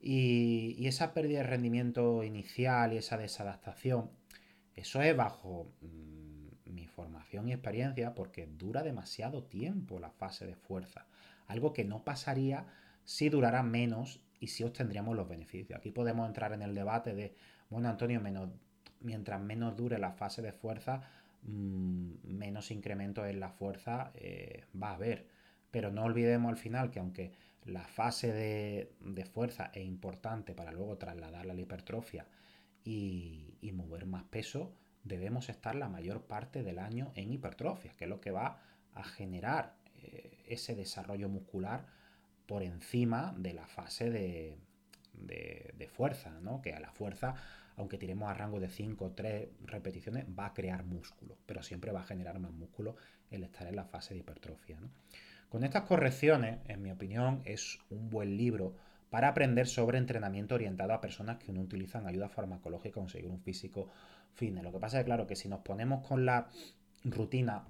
Y, 0.00 0.86
esa 0.86 1.12
pérdida 1.12 1.38
de 1.38 1.44
rendimiento 1.44 2.22
inicial 2.22 2.92
y 2.92 2.98
esa 2.98 3.16
desadaptación, 3.16 4.10
eso 4.76 5.02
es 5.02 5.16
bajo 5.16 5.72
mm, 5.80 6.72
mi 6.72 6.86
formación 6.86 7.48
y 7.48 7.52
experiencia 7.52 8.14
porque 8.14 8.46
dura 8.46 8.82
demasiado 8.82 9.42
tiempo 9.42 9.98
la 9.98 10.10
fase 10.10 10.46
de 10.46 10.54
fuerza 10.54 11.06
algo 11.48 11.72
que 11.72 11.84
no 11.84 12.04
pasaría 12.04 12.66
si 13.04 13.28
durara 13.30 13.62
menos 13.62 14.20
y 14.38 14.48
si 14.48 14.62
obtendríamos 14.62 15.16
los 15.16 15.28
beneficios. 15.28 15.78
Aquí 15.78 15.90
podemos 15.90 16.28
entrar 16.28 16.52
en 16.52 16.62
el 16.62 16.74
debate 16.74 17.14
de, 17.14 17.34
bueno, 17.70 17.88
Antonio, 17.88 18.22
mientras 19.00 19.40
menos 19.40 19.76
dure 19.76 19.98
la 19.98 20.12
fase 20.12 20.42
de 20.42 20.52
fuerza, 20.52 21.02
mm, 21.42 22.12
menos 22.24 22.70
incremento 22.70 23.26
en 23.26 23.40
la 23.40 23.50
fuerza 23.50 24.12
eh, 24.14 24.64
va 24.80 24.90
a 24.90 24.94
haber. 24.94 25.26
Pero 25.70 25.90
no 25.90 26.04
olvidemos 26.04 26.50
al 26.50 26.56
final 26.56 26.90
que 26.90 27.00
aunque 27.00 27.32
la 27.64 27.84
fase 27.84 28.32
de, 28.32 29.24
fuerza 29.26 29.70
es 29.74 29.84
importante 29.84 30.54
para 30.54 30.72
luego 30.72 30.96
trasladarla 30.96 31.52
a 31.52 31.56
la 31.56 31.60
hipertrofia 31.60 32.26
y, 32.84 33.58
y, 33.60 33.72
mover 33.72 34.06
más 34.06 34.24
peso, 34.24 34.74
debemos 35.04 35.48
estar 35.48 35.74
la 35.74 35.88
mayor 35.88 36.22
parte 36.22 36.62
del 36.62 36.78
año 36.78 37.12
en 37.14 37.32
hipertrofia, 37.32 37.94
que 37.96 38.04
es 38.04 38.10
lo 38.10 38.20
que 38.20 38.30
va 38.30 38.62
a 38.94 39.04
generar 39.04 39.76
eh, 39.96 40.44
ese 40.46 40.74
desarrollo 40.74 41.28
muscular 41.28 41.86
por 42.46 42.62
encima 42.62 43.34
de 43.36 43.52
la 43.52 43.66
fase 43.66 44.10
de, 44.10 44.58
fuerza, 45.92 46.30
¿no? 46.40 46.62
que 46.62 46.72
a 46.72 46.80
la 46.80 46.90
fuerza, 46.90 47.34
aunque 47.78 47.96
tiremos 47.96 48.28
a 48.28 48.34
rango 48.34 48.60
de 48.60 48.68
5 48.68 49.04
o 49.04 49.10
3 49.12 49.48
repeticiones, 49.64 50.26
va 50.26 50.46
a 50.46 50.54
crear 50.54 50.84
músculo, 50.84 51.38
pero 51.46 51.62
siempre 51.62 51.92
va 51.92 52.00
a 52.00 52.04
generar 52.04 52.38
más 52.38 52.52
músculo 52.52 52.96
el 53.30 53.44
estar 53.44 53.66
en 53.66 53.76
la 53.76 53.84
fase 53.84 54.14
de 54.14 54.20
hipertrofia. 54.20 54.78
Con 55.48 55.64
estas 55.64 55.84
correcciones, 55.84 56.58
en 56.66 56.82
mi 56.82 56.90
opinión, 56.90 57.40
es 57.44 57.78
un 57.88 58.10
buen 58.10 58.36
libro 58.36 58.74
para 59.10 59.28
aprender 59.28 59.66
sobre 59.66 59.96
entrenamiento 59.96 60.56
orientado 60.56 60.92
a 60.92 61.00
personas 61.00 61.38
que 61.38 61.52
no 61.52 61.62
utilizan 61.62 62.06
ayuda 62.06 62.28
farmacológica 62.28 62.94
para 62.94 63.04
conseguir 63.04 63.30
un 63.30 63.40
físico 63.40 63.88
fitness. 64.34 64.64
Lo 64.64 64.72
que 64.72 64.80
pasa 64.80 64.98
es 64.98 65.06
claro, 65.06 65.26
que 65.26 65.36
si 65.36 65.48
nos 65.48 65.60
ponemos 65.60 66.06
con 66.06 66.26
la 66.26 66.48
rutina 67.04 67.64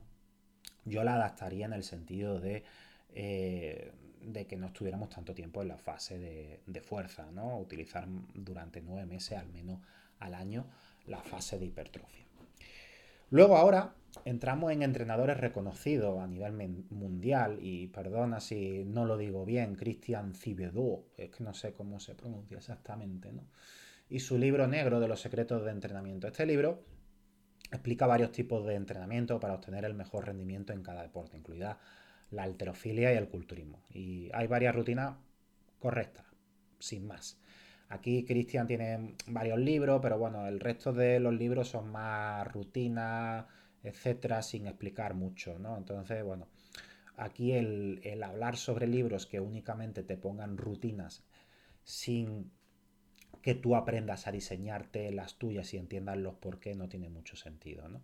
yo 0.85 1.05
la 1.05 1.14
adaptaría 1.14 1.66
en 1.66 1.75
el 1.75 1.85
sentido 1.85 2.40
de, 2.40 2.64
eh, 3.11 3.92
de 4.23 4.47
que 4.47 4.57
no 4.57 4.67
estuviéramos 4.67 5.11
tanto 5.11 5.35
tiempo 5.35 5.63
en 5.63 5.69
la 5.69 5.79
fase 5.79 6.19
de, 6.19 6.81
fuerza, 6.81 7.31
¿no? 7.31 7.59
Utilizar 7.59 8.07
durante 8.35 8.81
nueve 8.81 9.07
meses 9.07 9.39
al 9.39 9.49
menos 9.49 9.81
al 10.19 10.35
año 10.35 10.67
la 11.07 11.23
fase 11.23 11.59
de 11.59 11.67
hipertrofia. 11.67 12.25
Luego 13.31 13.57
ahora 13.57 13.95
entramos 14.25 14.73
en 14.73 14.83
entrenadores 14.83 15.37
reconocidos 15.37 16.19
a 16.19 16.27
nivel 16.27 16.53
mundial 16.91 17.59
y 17.61 17.89
perdona 17.89 18.41
si 18.41 18.85
no 18.85 19.05
lo 19.05 19.17
digo 19.17 19.45
bien, 19.45 19.75
Christian 19.75 20.35
Cibedou, 20.35 21.07
es 21.17 21.31
que 21.31 21.45
no 21.45 21.55
sé 21.55 21.73
cómo 21.73 22.01
se 22.01 22.15
pronuncia 22.15 22.57
exactamente, 22.57 23.33
¿no? 23.33 23.45
Y 24.09 24.21
su 24.21 24.39
libro 24.39 24.67
negro 24.67 25.01
de 25.01 25.09
los 25.09 25.21
secretos 25.21 25.65
de 25.65 25.71
entrenamiento. 25.71 26.27
Este 26.27 26.47
libro 26.47 26.83
Explica 27.71 28.07
varios 28.07 28.33
tipos 28.33 28.65
de 28.65 28.75
entrenamiento 28.75 29.39
para 29.39 29.55
obtener 29.55 29.85
el 29.85 29.93
mejor 29.93 30.27
rendimiento 30.27 30.73
en 30.73 30.83
cada 30.83 31.03
deporte, 31.03 31.37
incluida 31.37 31.79
la 32.31 32.43
alterofilia 32.43 33.12
y 33.12 33.17
el 33.17 33.29
culturismo. 33.29 33.83
Y 33.91 34.31
hay 34.35 34.47
varias 34.47 34.75
rutinas 34.75 35.17
correctas, 35.79 36.27
sin 36.79 37.07
más. 37.07 37.41
Aquí 37.88 38.25
Cristian 38.25 38.67
tiene 38.67 39.14
varios 39.27 39.59
libros, 39.59 40.01
pero 40.03 40.19
bueno, 40.19 40.47
el 40.47 40.61
resto 40.61 40.93
de 40.93 41.21
los 41.21 41.33
libros 41.33 41.69
son 41.69 41.91
más 41.91 42.47
rutinas, 42.53 43.47
etcétera, 43.83 44.43
sin 44.43 44.67
explicar 44.67 45.14
mucho, 45.14 45.59
¿no? 45.59 45.77
Entonces, 45.79 46.23
bueno, 46.23 46.49
aquí 47.17 47.53
el, 47.53 48.01
el 48.05 48.23
hablar 48.23 48.57
sobre 48.57 48.87
libros 48.87 49.27
que 49.27 49.41
únicamente 49.41 50.03
te 50.03 50.19
pongan 50.19 50.59
rutinas 50.59 51.25
sin 51.85 52.51
que 53.41 53.55
tú 53.55 53.77
aprendas 53.77 54.27
a 54.27 54.33
diseñarte 54.33 55.11
las 55.12 55.38
tuyas 55.38 55.73
y 55.73 55.79
entiendas 55.79 56.19
los 56.19 56.35
por 56.35 56.61
qué 56.61 56.75
no 56.75 56.88
tiene 56.88 57.09
mucho 57.09 57.37
sentido. 57.37 57.88
¿no? 57.88 58.03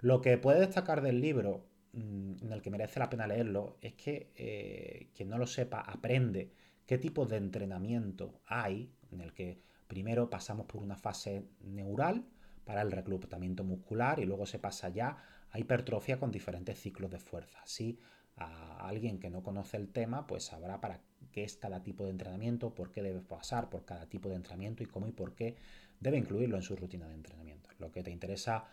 Lo 0.00 0.20
que 0.20 0.38
puede 0.38 0.60
destacar 0.60 1.02
del 1.02 1.20
libro, 1.20 1.66
en 1.96 2.52
el 2.52 2.60
que 2.60 2.70
merece 2.70 3.00
la 3.00 3.08
pena 3.08 3.26
leerlo 3.26 3.78
es 3.80 3.94
que 3.94 4.32
eh, 4.36 5.08
quien 5.14 5.30
no 5.30 5.38
lo 5.38 5.46
sepa 5.46 5.80
aprende 5.80 6.52
qué 6.84 6.98
tipo 6.98 7.24
de 7.24 7.36
entrenamiento 7.36 8.40
hay 8.46 8.92
en 9.10 9.20
el 9.20 9.32
que 9.32 9.62
primero 9.86 10.28
pasamos 10.28 10.66
por 10.66 10.82
una 10.82 10.96
fase 10.96 11.44
neural 11.60 12.24
para 12.64 12.82
el 12.82 12.92
reclutamiento 12.92 13.64
muscular 13.64 14.20
y 14.20 14.26
luego 14.26 14.44
se 14.44 14.58
pasa 14.58 14.88
ya 14.88 15.16
a 15.50 15.58
hipertrofia 15.58 16.18
con 16.18 16.30
diferentes 16.30 16.78
ciclos 16.78 17.10
de 17.10 17.18
fuerza. 17.18 17.60
Así, 17.62 17.98
a 18.36 18.86
alguien 18.86 19.18
que 19.18 19.30
no 19.30 19.42
conoce 19.42 19.76
el 19.76 19.88
tema, 19.88 20.26
pues 20.26 20.44
sabrá 20.44 20.80
para 20.80 21.00
qué 21.32 21.44
es 21.44 21.56
cada 21.56 21.82
tipo 21.82 22.04
de 22.04 22.10
entrenamiento, 22.10 22.74
por 22.74 22.90
qué 22.90 23.02
debe 23.02 23.20
pasar 23.20 23.70
por 23.70 23.84
cada 23.84 24.06
tipo 24.06 24.28
de 24.28 24.34
entrenamiento 24.34 24.82
y 24.82 24.86
cómo 24.86 25.06
y 25.06 25.12
por 25.12 25.34
qué 25.34 25.56
debe 26.00 26.18
incluirlo 26.18 26.56
en 26.56 26.62
su 26.62 26.76
rutina 26.76 27.08
de 27.08 27.14
entrenamiento. 27.14 27.70
Lo 27.78 27.90
que 27.92 28.02
te 28.02 28.10
interesa 28.10 28.66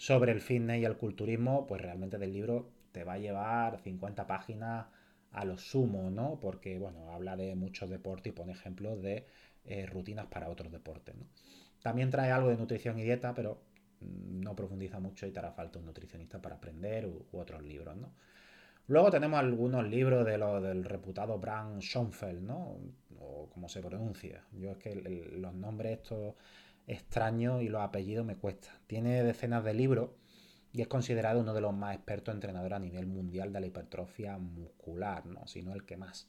sobre 0.00 0.32
el 0.32 0.40
fitness 0.40 0.80
y 0.80 0.86
el 0.86 0.96
culturismo, 0.96 1.66
pues 1.66 1.82
realmente 1.82 2.16
del 2.16 2.32
libro 2.32 2.70
te 2.90 3.04
va 3.04 3.12
a 3.12 3.18
llevar 3.18 3.80
50 3.80 4.26
páginas 4.26 4.86
a 5.30 5.44
lo 5.44 5.58
sumo, 5.58 6.08
¿no? 6.10 6.40
Porque, 6.40 6.78
bueno, 6.78 7.12
habla 7.12 7.36
de 7.36 7.54
muchos 7.54 7.90
deportes 7.90 8.32
y 8.32 8.34
pone 8.34 8.52
ejemplos 8.52 9.02
de 9.02 9.26
eh, 9.66 9.84
rutinas 9.84 10.24
para 10.28 10.48
otros 10.48 10.72
deportes, 10.72 11.14
¿no? 11.16 11.26
También 11.82 12.08
trae 12.08 12.30
algo 12.30 12.48
de 12.48 12.56
nutrición 12.56 12.98
y 12.98 13.02
dieta, 13.02 13.34
pero 13.34 13.60
mm, 14.00 14.40
no 14.40 14.56
profundiza 14.56 15.00
mucho 15.00 15.26
y 15.26 15.32
te 15.32 15.38
hará 15.38 15.52
falta 15.52 15.78
un 15.78 15.84
nutricionista 15.84 16.40
para 16.40 16.56
aprender 16.56 17.06
u, 17.06 17.26
otros 17.32 17.62
libros, 17.62 17.94
¿no? 17.94 18.14
Luego 18.86 19.10
tenemos 19.10 19.38
algunos 19.38 19.86
libros 19.86 20.24
de 20.24 20.38
lo, 20.38 20.62
del 20.62 20.82
reputado 20.82 21.38
Bram 21.38 21.82
Schoenfeld, 21.82 22.40
¿no? 22.40 22.78
O 23.18 23.50
como 23.50 23.68
se 23.68 23.82
pronuncia. 23.82 24.46
Yo 24.52 24.70
es 24.70 24.78
que 24.78 24.94
los 24.94 25.54
nombres 25.54 25.98
estos 25.98 26.36
extraños 26.90 27.62
y 27.62 27.68
los 27.68 27.82
apellidos 27.82 28.26
me 28.26 28.36
cuestan. 28.36 28.74
Tiene 28.86 29.22
decenas 29.22 29.64
de 29.64 29.74
libros 29.74 30.10
y 30.72 30.82
es 30.82 30.88
considerado 30.88 31.40
uno 31.40 31.54
de 31.54 31.60
los 31.60 31.72
más 31.72 31.94
expertos 31.94 32.34
entrenadores 32.34 32.76
a 32.76 32.80
nivel 32.80 33.06
mundial 33.06 33.52
de 33.52 33.60
la 33.60 33.66
hipertrofia 33.66 34.38
muscular, 34.38 35.26
¿no? 35.26 35.46
si 35.46 35.62
no 35.62 35.72
el 35.72 35.84
que 35.84 35.96
más. 35.96 36.28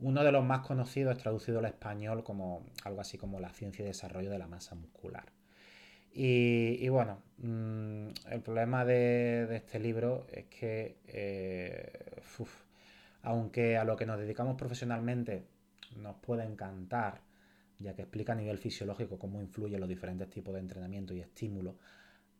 Uno 0.00 0.24
de 0.24 0.32
los 0.32 0.44
más 0.44 0.66
conocidos 0.66 1.16
es 1.16 1.22
traducido 1.22 1.60
al 1.60 1.66
español 1.66 2.24
como 2.24 2.66
algo 2.84 3.00
así 3.00 3.16
como 3.18 3.40
la 3.40 3.50
ciencia 3.50 3.84
y 3.84 3.86
desarrollo 3.86 4.30
de 4.30 4.38
la 4.38 4.48
masa 4.48 4.74
muscular. 4.74 5.32
Y, 6.16 6.88
bueno, 6.90 7.22
mm, 7.38 8.08
el 8.30 8.40
problema 8.40 8.84
de, 8.84 9.56
este 9.56 9.80
libro 9.80 10.26
es 10.30 10.44
que, 10.44 10.98
eh, 11.08 12.20
aunque 13.22 13.76
a 13.76 13.84
lo 13.84 13.96
que 13.96 14.06
nos 14.06 14.18
dedicamos 14.20 14.56
profesionalmente 14.56 15.44
nos 15.96 16.14
puede 16.16 16.44
encantar, 16.44 17.20
ya 17.78 17.94
que 17.94 18.02
explica 18.02 18.32
a 18.32 18.36
nivel 18.36 18.58
fisiológico 18.58 19.18
cómo 19.18 19.40
influyen 19.40 19.80
los 19.80 19.88
diferentes 19.88 20.30
tipos 20.30 20.54
de 20.54 20.60
entrenamiento 20.60 21.14
y 21.14 21.20
estímulos, 21.20 21.76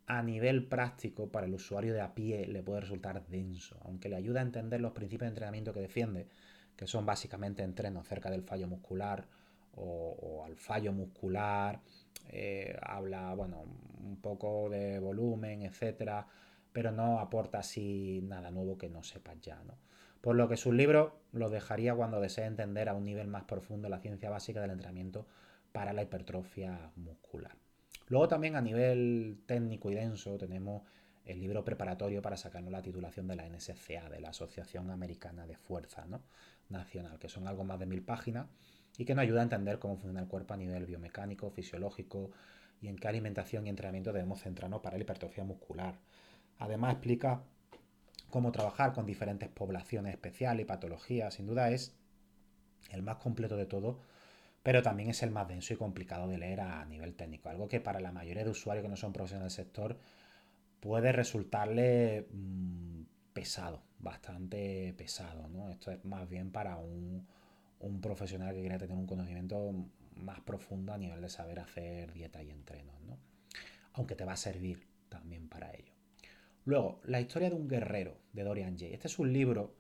a 0.07 0.23
nivel 0.23 0.67
práctico 0.67 1.31
para 1.31 1.47
el 1.47 1.55
usuario 1.55 1.95
de 1.95 2.03
a 2.03 2.15
pie 2.15 2.47
le 2.47 2.63
puede 2.63 2.81
resultar 2.81 3.27
denso, 3.27 3.79
aunque 3.85 4.09
le 4.09 4.17
ayuda 4.17 4.41
a 4.41 4.43
entender 4.43 4.81
los 4.81 4.93
principios 4.93 5.27
de 5.27 5.29
entrenamiento 5.29 5.73
que 5.73 5.81
defiende, 5.81 6.29
que 6.77 6.87
son 6.87 7.07
básicamente 7.07 7.63
entrenos 7.63 8.07
cerca 8.07 8.31
del 8.31 8.43
fallo 8.43 8.69
muscular 8.69 9.27
o, 9.77 10.45
al 10.45 10.57
fallo 10.57 10.93
muscular, 10.93 11.81
eh, 12.29 12.77
habla, 12.83 13.35
bueno, 13.35 13.65
un 14.03 14.21
poco 14.21 14.69
de 14.69 14.99
volumen, 14.99 15.63
etcétera, 15.63 16.27
pero 16.73 16.93
no 16.93 17.19
aporta 17.19 17.59
así 17.59 18.21
nada 18.23 18.51
nuevo 18.51 18.77
que 18.77 18.89
no 18.89 19.03
sepas 19.03 19.41
ya, 19.41 19.63
¿no? 19.65 19.84
Por 20.25 20.37
lo 20.37 20.49
que 20.49 20.57
sus 20.57 20.73
libros 20.73 21.13
los 21.33 21.51
dejaría 21.51 21.95
cuando 21.95 22.19
desee 22.19 22.47
entender 22.47 22.89
a 22.89 22.95
un 22.95 23.05
nivel 23.05 23.29
más 23.29 23.45
profundo 23.45 23.91
la 23.91 23.99
ciencia 23.99 24.31
básica 24.31 24.63
del 24.63 24.71
entrenamiento 24.71 25.27
para 25.71 25.93
la 25.93 26.01
hipertrofia 26.01 26.93
muscular. 26.97 27.59
Luego 28.09 28.27
también 28.27 28.57
a 28.57 28.63
nivel 28.63 29.43
técnico 29.45 29.91
y 29.91 29.95
denso 29.97 30.39
tenemos 30.39 30.81
el 31.27 31.41
libro 31.41 31.63
preparatorio 31.63 32.23
para 32.23 32.39
sacarnos 32.39 32.73
la 32.73 32.81
titulación 32.81 33.29
de 33.29 33.37
la 33.37 33.47
NSCA, 33.47 34.09
de 34.09 34.23
la 34.23 34.31
Asociación 34.31 34.91
Americana 34.91 35.47
de 35.47 35.59
Fuerza 35.59 36.07
Nacional, 36.71 37.19
que 37.19 37.29
son 37.29 37.47
algo 37.47 37.65
más 37.65 37.79
de 37.79 37.85
mil 37.85 38.03
páginas 38.03 38.47
y 38.97 39.05
que 39.05 39.15
nos 39.15 39.25
ayuda 39.25 39.41
a 39.41 39.43
entender 39.43 39.79
cómo 39.79 39.97
funciona 39.97 40.23
el 40.23 40.29
cuerpo 40.29 40.55
a 40.55 40.57
nivel 40.57 40.87
biomecánico, 40.87 41.51
fisiológico 41.51 42.31
y 42.81 42.89
en 42.89 42.97
qué 42.97 43.09
alimentación 43.09 43.67
y 43.67 43.69
entrenamiento 43.69 44.11
debemos 44.11 44.41
centrarnos 44.41 44.81
para 44.81 44.97
la 44.97 45.03
hipertrofia 45.03 45.45
muscular. 45.45 45.99
Además 46.57 46.93
explica 46.95 47.43
cómo 48.35 48.53
trabajar 48.53 48.93
con 48.93 49.07
diferentes 49.07 49.49
poblaciones 49.49 50.13
especiales 50.13 50.65
y 50.65 50.67
patologías. 50.67 51.35
Sin 51.35 51.47
duda 51.47 51.71
es 51.71 51.95
el 52.91 53.03
más 53.03 53.17
completo 53.17 53.57
de 53.57 53.67
todo 53.67 54.01
pero 54.65 54.83
también 54.83 55.11
es 55.11 55.23
el 55.23 55.31
más 55.31 55.47
denso 55.47 55.75
y 55.75 55.77
complicado 55.77 56.27
de 56.27 56.39
leer 56.39 56.63
a 56.63 56.87
nivel 56.87 57.15
técnico, 57.15 57.51
algo 57.51 57.69
que 57.69 57.81
para 57.81 58.01
la 58.01 58.13
mayoría 58.13 58.45
de 58.45 58.51
usuarios 58.51 58.83
que 58.83 58.89
no 58.89 58.97
son 58.97 59.13
profesionales 59.13 59.55
del 59.55 59.67
sector 59.67 59.99
puede 60.81 61.13
resultarle 61.13 62.27
mm, 62.33 63.03
pesado, 63.35 63.83
bastante 63.99 64.95
pesado, 64.97 65.49
¿no? 65.49 65.69
Esto 65.69 65.91
es 65.91 66.03
más 66.07 66.27
bien 66.31 66.51
para 66.51 66.79
un, 66.79 67.27
profesional 68.01 68.55
que 68.55 68.61
quiere 68.63 68.79
tener 68.79 68.97
un 68.97 69.07
conocimiento 69.07 69.71
más 70.17 70.41
profundo 70.41 70.95
a 70.95 70.99
nivel 70.99 71.21
de 71.21 71.29
saber 71.29 71.61
hacer 71.61 72.15
dieta 72.15 72.43
y 72.43 72.51
entrenos, 72.51 72.99
¿no? 73.03 73.19
Aunque 73.93 74.17
te 74.17 74.25
va 74.25 74.33
a 74.33 74.37
servir 74.37 74.87
también 75.11 75.47
para 75.51 75.71
ello. 75.75 75.94
Luego, 76.65 77.01
la 77.05 77.21
historia 77.21 77.51
de 77.51 77.57
un 77.57 77.69
guerrero 77.69 78.17
de 78.33 78.43
Dorian 78.43 78.79
Jay. 78.79 78.93
Este 78.93 79.09
es 79.09 79.19
un 79.19 79.33
libro 79.33 79.75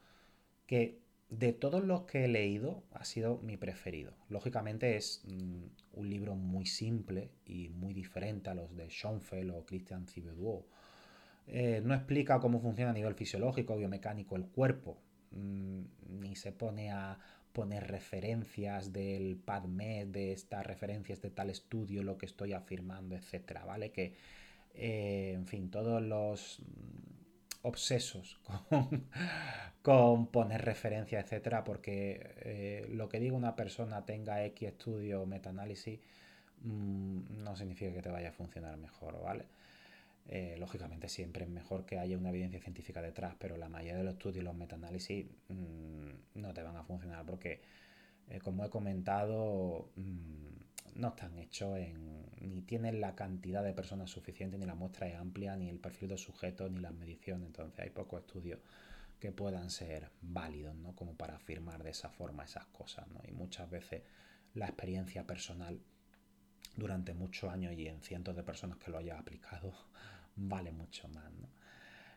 que 0.67 1.05
de 1.31 1.53
todos 1.53 1.85
los 1.85 2.03
que 2.03 2.25
he 2.25 2.29
leído, 2.29 2.85
ha 2.93 3.05
sido 3.05 3.39
mi 3.39 3.57
preferido. 3.57 4.13
Lógicamente 4.29 4.97
es 4.97 5.23
mm, 5.25 5.65
un 5.95 6.11
libro 6.11 6.35
muy 6.35 6.67
simple 6.67 7.31
y 7.45 7.71
muy 7.71 7.95
diferente 7.95 8.51
a 8.51 8.55
los 8.55 8.75
de 8.77 8.89
Schoenfeld 8.89 9.51
o 9.51 9.65
Christian 9.67 10.07
Cibeduo. 10.07 10.67
Eh, 11.47 11.83
no 11.85 11.95
explica 11.95 12.41
cómo 12.41 12.61
funciona 12.61 12.91
a 12.91 12.95
nivel 12.95 13.15
fisiológico, 13.15 13.77
biomecánico 13.77 14.37
el 14.37 14.47
cuerpo, 14.47 14.99
mm, 15.33 15.81
ni 16.21 16.37
se 16.37 16.53
pone 16.53 16.91
a 16.91 17.19
poner 17.53 17.87
referencias 17.87 18.93
del 18.93 19.37
PadMed, 19.37 20.09
de 20.09 20.33
estas 20.33 20.67
referencias 20.67 21.21
de 21.23 21.31
tal 21.31 21.51
estudio, 21.51 22.03
lo 22.03 22.19
que 22.19 22.27
estoy 22.27 22.53
afirmando, 22.53 23.17
etcétera, 23.17 23.65
¿vale? 23.65 23.93
Que, 23.93 24.15
eh, 24.75 25.33
en 25.35 25.47
fin, 25.47 25.71
todos 25.71 26.03
los 26.03 26.61
obsesos 27.63 28.39
con, 29.83 30.27
poner 30.27 30.65
referencia, 30.65 31.21
etcétera, 31.21 31.65
porque 31.65 32.35
eh, 32.39 32.87
lo 32.91 33.09
que 33.09 33.21
diga 33.21 33.37
una 33.37 33.57
persona 33.57 34.05
tenga 34.05 34.45
X 34.45 34.69
estudio 34.69 35.23
o 35.23 35.27
metaanálisis 35.27 36.01
mm, 36.63 37.43
no 37.43 37.57
significa 37.57 37.93
que 37.93 38.03
te 38.03 38.11
vaya 38.11 38.31
a 38.31 38.33
funcionar 38.33 38.77
mejor, 38.77 39.21
¿vale? 39.23 39.47
Eh, 40.27 40.57
lógicamente 40.59 41.09
siempre 41.09 41.45
es 41.45 41.51
mejor 41.51 41.85
que 41.85 41.99
haya 41.99 42.17
una 42.17 42.31
evidencia 42.31 42.61
científica 42.61 43.03
detrás, 43.03 43.35
pero 43.39 43.57
la 43.57 43.69
mayoría 43.69 43.99
de 43.99 44.05
los 44.05 44.15
estudios 44.15 44.43
y 44.43 44.45
los 44.45 44.55
metaanálisis 44.55 45.27
mm, 45.49 46.41
no 46.41 46.55
te 46.55 46.63
van 46.63 46.77
a 46.77 46.83
funcionar 46.83 47.25
porque, 47.27 47.61
como 48.43 48.65
he 48.65 48.71
comentado, 48.71 49.91
mm, 49.97 50.64
no 50.95 51.09
están 51.09 51.39
hechos 51.39 51.79
en, 51.79 52.27
ni 52.41 52.63
tienen 52.63 53.01
la 53.01 53.15
cantidad 53.15 53.63
de 53.63 53.73
personas 53.73 54.11
suficiente, 54.11 54.59
ni 54.59 54.67
la 54.67 54.75
muestra 54.75 55.09
es 55.09 55.17
amplia, 55.17 55.57
ni 55.57 55.69
el 55.69 55.79
perfil 55.79 56.11
de 56.11 56.19
sujetos, 56.19 56.71
ni 56.71 56.81
las 56.81 56.93
mediciones. 56.93 57.47
Entonces 57.47 57.81
hay 57.81 57.91
pocos 57.91 58.21
estudios 58.21 58.61
que 59.19 59.33
puedan 59.33 59.71
ser 59.71 60.11
válidos, 60.21 60.75
¿no? 60.77 60.95
Como 60.95 61.17
para 61.17 61.37
afirmar 61.37 61.83
de 61.83 61.91
esa 61.91 62.11
forma 62.11 62.45
esas 62.45 62.67
cosas, 62.67 63.09
¿no? 63.09 63.21
Y 63.27 63.33
muchas 63.33 63.71
veces 63.71 64.03
la 64.55 64.67
experiencia 64.67 65.27
personal 65.27 65.81
durante 66.77 67.15
muchos 67.15 67.51
años 67.51 67.73
y 67.73 67.87
en 67.87 68.01
cientos 68.03 68.37
de 68.37 68.43
personas 68.43 68.79
que 68.79 68.91
lo 68.91 68.99
hayan 68.99 69.19
aplicado 69.19 69.73
vale 70.37 70.73
mucho 70.73 71.09
más. 71.09 71.25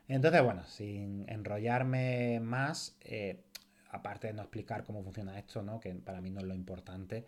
Entonces, 0.07 0.41
bueno, 0.41 0.63
sin 0.65 1.29
enrollarme 1.29 2.39
más, 2.39 2.97
eh, 3.01 3.43
aparte 3.89 4.27
de 4.27 4.33
no 4.33 4.41
explicar 4.41 4.83
cómo 4.83 5.03
funciona 5.03 5.37
esto, 5.37 5.61
¿no? 5.63 5.79
Que 5.79 5.93
para 5.95 6.21
mí 6.21 6.29
no 6.29 6.39
es 6.39 6.45
lo 6.45 6.53
importante, 6.53 7.27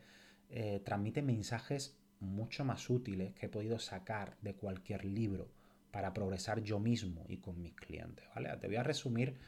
eh, 0.49 0.81
transmite 0.83 1.21
mensajes 1.21 1.97
mucho 2.19 2.65
más 2.65 2.89
útiles 2.89 3.33
que 3.33 3.45
he 3.45 3.49
podido 3.49 3.79
sacar 3.79 4.37
de 4.41 4.55
cualquier 4.55 5.05
libro 5.05 5.51
para 5.91 6.13
progresar 6.13 6.61
yo 6.61 6.79
mismo 6.79 7.25
y 7.27 7.37
con 7.37 7.61
mis 7.61 7.73
clientes. 7.73 8.25
¿vale? 8.35 8.55
Te 8.57 8.67
voy 8.67 8.75
a 8.75 8.83
resumir 8.83 9.39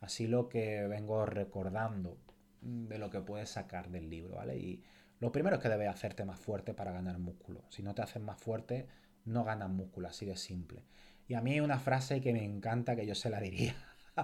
así 0.00 0.26
lo 0.26 0.48
que 0.48 0.86
vengo 0.86 1.24
recordando 1.26 2.18
de 2.60 2.98
lo 2.98 3.10
que 3.10 3.20
puedes 3.20 3.50
sacar 3.50 3.90
del 3.90 4.10
libro. 4.10 4.36
¿vale? 4.36 4.56
Y 4.58 4.82
lo 5.20 5.32
primero 5.32 5.56
es 5.56 5.62
que 5.62 5.68
debes 5.68 5.88
hacerte 5.88 6.24
más 6.24 6.38
fuerte 6.38 6.74
para 6.74 6.92
ganar 6.92 7.18
músculo. 7.18 7.64
Si 7.70 7.82
no 7.82 7.94
te 7.94 8.02
haces 8.02 8.22
más 8.22 8.38
fuerte, 8.38 8.86
no 9.24 9.44
ganas 9.44 9.70
músculo, 9.70 10.08
así 10.08 10.26
de 10.26 10.36
simple. 10.36 10.84
Y 11.26 11.34
a 11.34 11.40
mí 11.40 11.52
hay 11.52 11.60
una 11.60 11.78
frase 11.78 12.20
que 12.20 12.32
me 12.32 12.44
encanta 12.44 12.96
que 12.96 13.06
yo 13.06 13.14
se 13.14 13.30
la 13.30 13.40
diría 13.40 13.74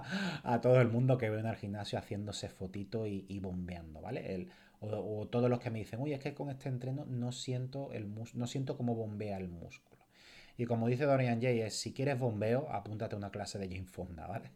a 0.43 0.61
todo 0.61 0.81
el 0.81 0.87
mundo 0.87 1.17
que 1.17 1.29
ve 1.29 1.39
en 1.39 1.47
el 1.47 1.55
gimnasio 1.55 1.99
haciéndose 1.99 2.49
fotito 2.49 3.05
y, 3.05 3.39
bombeando, 3.39 4.01
¿vale? 4.01 4.33
El, 4.35 4.49
o, 4.81 5.27
todos 5.27 5.49
los 5.49 5.59
que 5.59 5.69
me 5.69 5.79
dicen, 5.79 5.99
uy, 6.01 6.13
es 6.13 6.19
que 6.19 6.33
con 6.33 6.49
este 6.49 6.69
entreno 6.69 7.05
no 7.05 7.31
siento, 7.31 7.91
el 7.93 8.13
no 8.33 8.47
siento 8.47 8.77
cómo 8.77 8.95
bombea 8.95 9.37
el 9.37 9.49
músculo. 9.49 10.05
Y 10.57 10.65
como 10.65 10.87
dice 10.87 11.05
Dorian 11.05 11.41
Jay, 11.41 11.61
es 11.61 11.75
si 11.75 11.91
quieres 11.91 12.17
bombeo, 12.17 12.67
apúntate 12.71 13.15
a 13.15 13.17
una 13.17 13.29
clase 13.29 13.59
de 13.59 13.67
Jane 13.67 13.87
Fonda, 13.87 14.27
¿vale? 14.27 14.51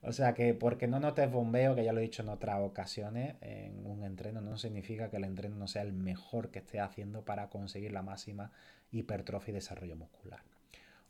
O 0.00 0.12
sea 0.12 0.32
que 0.32 0.54
porque 0.54 0.86
no 0.86 1.00
notes 1.00 1.30
bombeo, 1.30 1.74
que 1.74 1.84
ya 1.84 1.92
lo 1.92 1.98
he 1.98 2.02
dicho 2.02 2.22
en 2.22 2.28
otras 2.28 2.60
ocasiones, 2.60 3.34
en 3.40 3.84
un 3.84 4.04
entreno 4.04 4.40
no 4.40 4.56
significa 4.56 5.10
que 5.10 5.16
el 5.16 5.24
entreno 5.24 5.56
no 5.56 5.66
sea 5.66 5.82
el 5.82 5.92
mejor 5.92 6.50
que 6.50 6.60
estés 6.60 6.80
haciendo 6.80 7.24
para 7.24 7.48
conseguir 7.48 7.92
la 7.92 8.02
máxima 8.02 8.52
hipertrofia 8.92 9.50
y 9.52 9.54
desarrollo 9.54 9.96
muscular. 9.96 10.40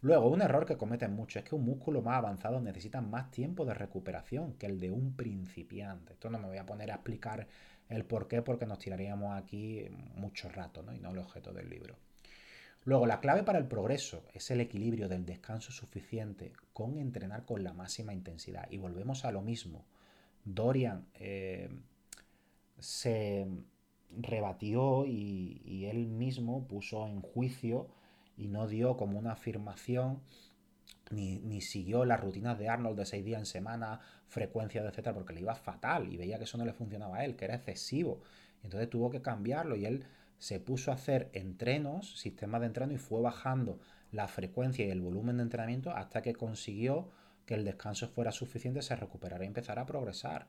Luego, 0.01 0.29
un 0.29 0.43
error 0.43 0.65
que 0.65 0.77
cometen 0.77 1.13
mucho 1.15 1.39
es 1.39 1.45
que 1.45 1.57
un 1.57 1.65
músculo 1.65 2.03
más 2.03 2.19
avanzado 2.19 2.61
necesita 2.61 3.01
más 3.01 3.31
tiempo 3.31 3.65
de 3.65 3.75
recuperación 3.75 4.55
que 4.55 4.67
el 4.67 4.79
de 4.79 4.91
un 4.91 5.17
principiante. 5.17 6.13
Esto 6.13 6.31
no 6.31 6.39
me 6.39 6.47
voy 6.47 6.59
a 6.59 6.67
poner 6.67 6.91
a 6.93 6.95
explicar 6.95 7.49
el 7.89 8.05
por 8.05 8.29
qué 8.29 8.43
porque 8.43 8.67
nos 8.67 8.79
tiraríamos 8.79 9.37
aquí 9.37 9.87
mucho 10.15 10.49
rato 10.49 10.85
y 10.95 11.01
no 11.01 11.11
el 11.11 11.19
objeto 11.19 11.53
del 11.53 11.69
libro. 11.69 11.97
Luego, 12.85 13.07
la 13.07 13.21
clave 13.21 13.43
para 13.43 13.59
el 13.59 13.67
progreso 13.67 14.25
es 14.33 14.51
el 14.51 14.61
equilibrio 14.61 15.09
del 15.09 15.27
descanso 15.27 15.73
suficiente 15.73 16.53
con 16.73 16.99
entrenar 16.99 17.45
con 17.45 17.65
la 17.65 17.73
máxima 17.73 18.15
intensidad. 18.15 18.67
Y 18.71 18.79
volvemos 18.79 19.25
a 19.25 19.33
lo 19.33 19.43
mismo. 19.43 19.85
Dorian 20.45 21.07
eh, 21.15 21.69
se 22.79 23.47
rebatió 24.17 25.05
y, 25.07 25.87
él 25.87 26.07
mismo 26.07 26.67
puso 26.67 27.07
en 27.07 27.21
juicio 27.21 27.89
y 28.39 28.49
no 28.49 28.67
dio 28.67 28.97
como 28.97 29.19
una 29.19 29.33
afirmación 29.33 30.23
ni, 31.11 31.61
siguió 31.61 32.05
las 32.05 32.21
rutinas 32.21 32.59
de 32.59 32.69
Arnold 32.69 32.99
de 32.99 33.07
seis 33.07 33.25
días 33.25 33.41
en 33.41 33.47
semana, 33.47 34.01
frecuencia, 34.27 34.83
etcétera, 34.83 35.15
porque 35.15 35.33
le 35.33 35.41
iba 35.41 35.55
fatal 35.55 36.13
y 36.13 36.17
veía 36.17 36.39
que 36.39 36.45
eso 36.45 36.59
no 36.59 36.65
le 36.65 36.73
funcionaba 36.73 37.19
a 37.19 37.25
él, 37.25 37.35
que 37.35 37.47
era 37.47 37.57
excesivo. 37.57 38.23
Entonces 38.63 38.89
tuvo 38.89 39.11
que 39.11 39.23
cambiarlo 39.23 39.77
y 39.77 39.87
él 39.87 40.05
se 40.39 40.61
puso 40.61 40.91
a 40.91 40.95
hacer 40.95 41.31
entrenos, 41.33 42.19
sistemas 42.19 42.61
de 42.61 42.69
entreno 42.69 42.93
y 42.93 42.99
fue 42.99 43.21
bajando 43.21 43.81
la 44.13 44.29
frecuencia 44.29 44.87
y 44.87 44.91
el 44.91 45.01
volumen 45.01 45.39
de 45.39 45.45
entrenamiento 45.45 45.91
hasta 45.91 46.23
que 46.23 46.35
consiguió 46.35 47.11
que 47.45 47.55
el 47.55 47.65
descanso 47.65 48.09
fuera 48.09 48.31
suficiente, 48.31 48.83
se 48.83 48.95
recuperara 48.95 49.45
y 49.45 49.49
empezara 49.49 49.83
a 49.83 49.87
progresar. 49.87 50.49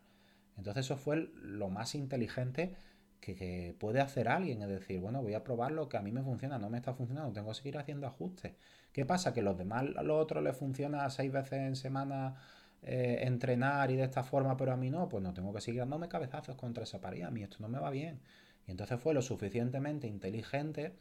Entonces 0.57 0.85
eso 0.85 0.97
fue 0.97 1.29
lo 1.41 1.69
más 1.69 1.95
inteligente 1.95 2.75
que, 3.19 3.75
puede 3.79 4.01
hacer 4.01 4.27
alguien, 4.29 4.61
es 4.61 4.69
decir, 4.69 4.99
bueno, 4.99 5.21
voy 5.21 5.33
a 5.33 5.43
probar 5.43 5.71
lo 5.71 5.89
que 5.89 5.97
a 5.97 6.01
mí 6.01 6.11
me 6.11 6.23
funciona, 6.23 6.57
no 6.57 6.69
me 6.69 6.77
está 6.77 6.93
funcionando, 6.93 7.31
tengo 7.33 7.49
que 7.49 7.55
seguir 7.55 7.77
haciendo 7.77 8.07
ajustes. 8.07 8.53
¿Qué 8.91 9.05
pasa? 9.05 9.33
Que 9.33 9.41
los 9.41 9.57
demás, 9.57 9.85
a 9.97 10.03
los 10.03 10.21
otros 10.21 10.43
les 10.43 10.55
funciona 10.55 11.09
seis 11.09 11.31
veces 11.31 11.59
en 11.59 11.75
semana 11.75 12.35
eh, 12.81 13.19
entrenar 13.23 13.91
y 13.91 13.95
de 13.97 14.03
esta 14.03 14.23
forma, 14.23 14.55
pero 14.57 14.71
a 14.71 14.77
mí 14.77 14.89
no, 14.89 15.09
pues 15.09 15.23
no 15.23 15.33
tengo 15.33 15.53
que 15.53 15.61
seguir 15.61 15.81
dándome 15.81 16.07
cabezazos 16.07 16.55
contra 16.55 16.83
esa 16.83 17.01
pared, 17.01 17.23
a 17.23 17.31
mí 17.31 17.43
esto 17.43 17.57
no 17.59 17.69
me 17.69 17.79
va 17.79 17.89
bien. 17.89 18.19
Y 18.67 18.71
entonces 18.71 18.99
fue 18.99 19.13
lo 19.13 19.21
suficientemente 19.21 20.07
inteligente 20.07 20.95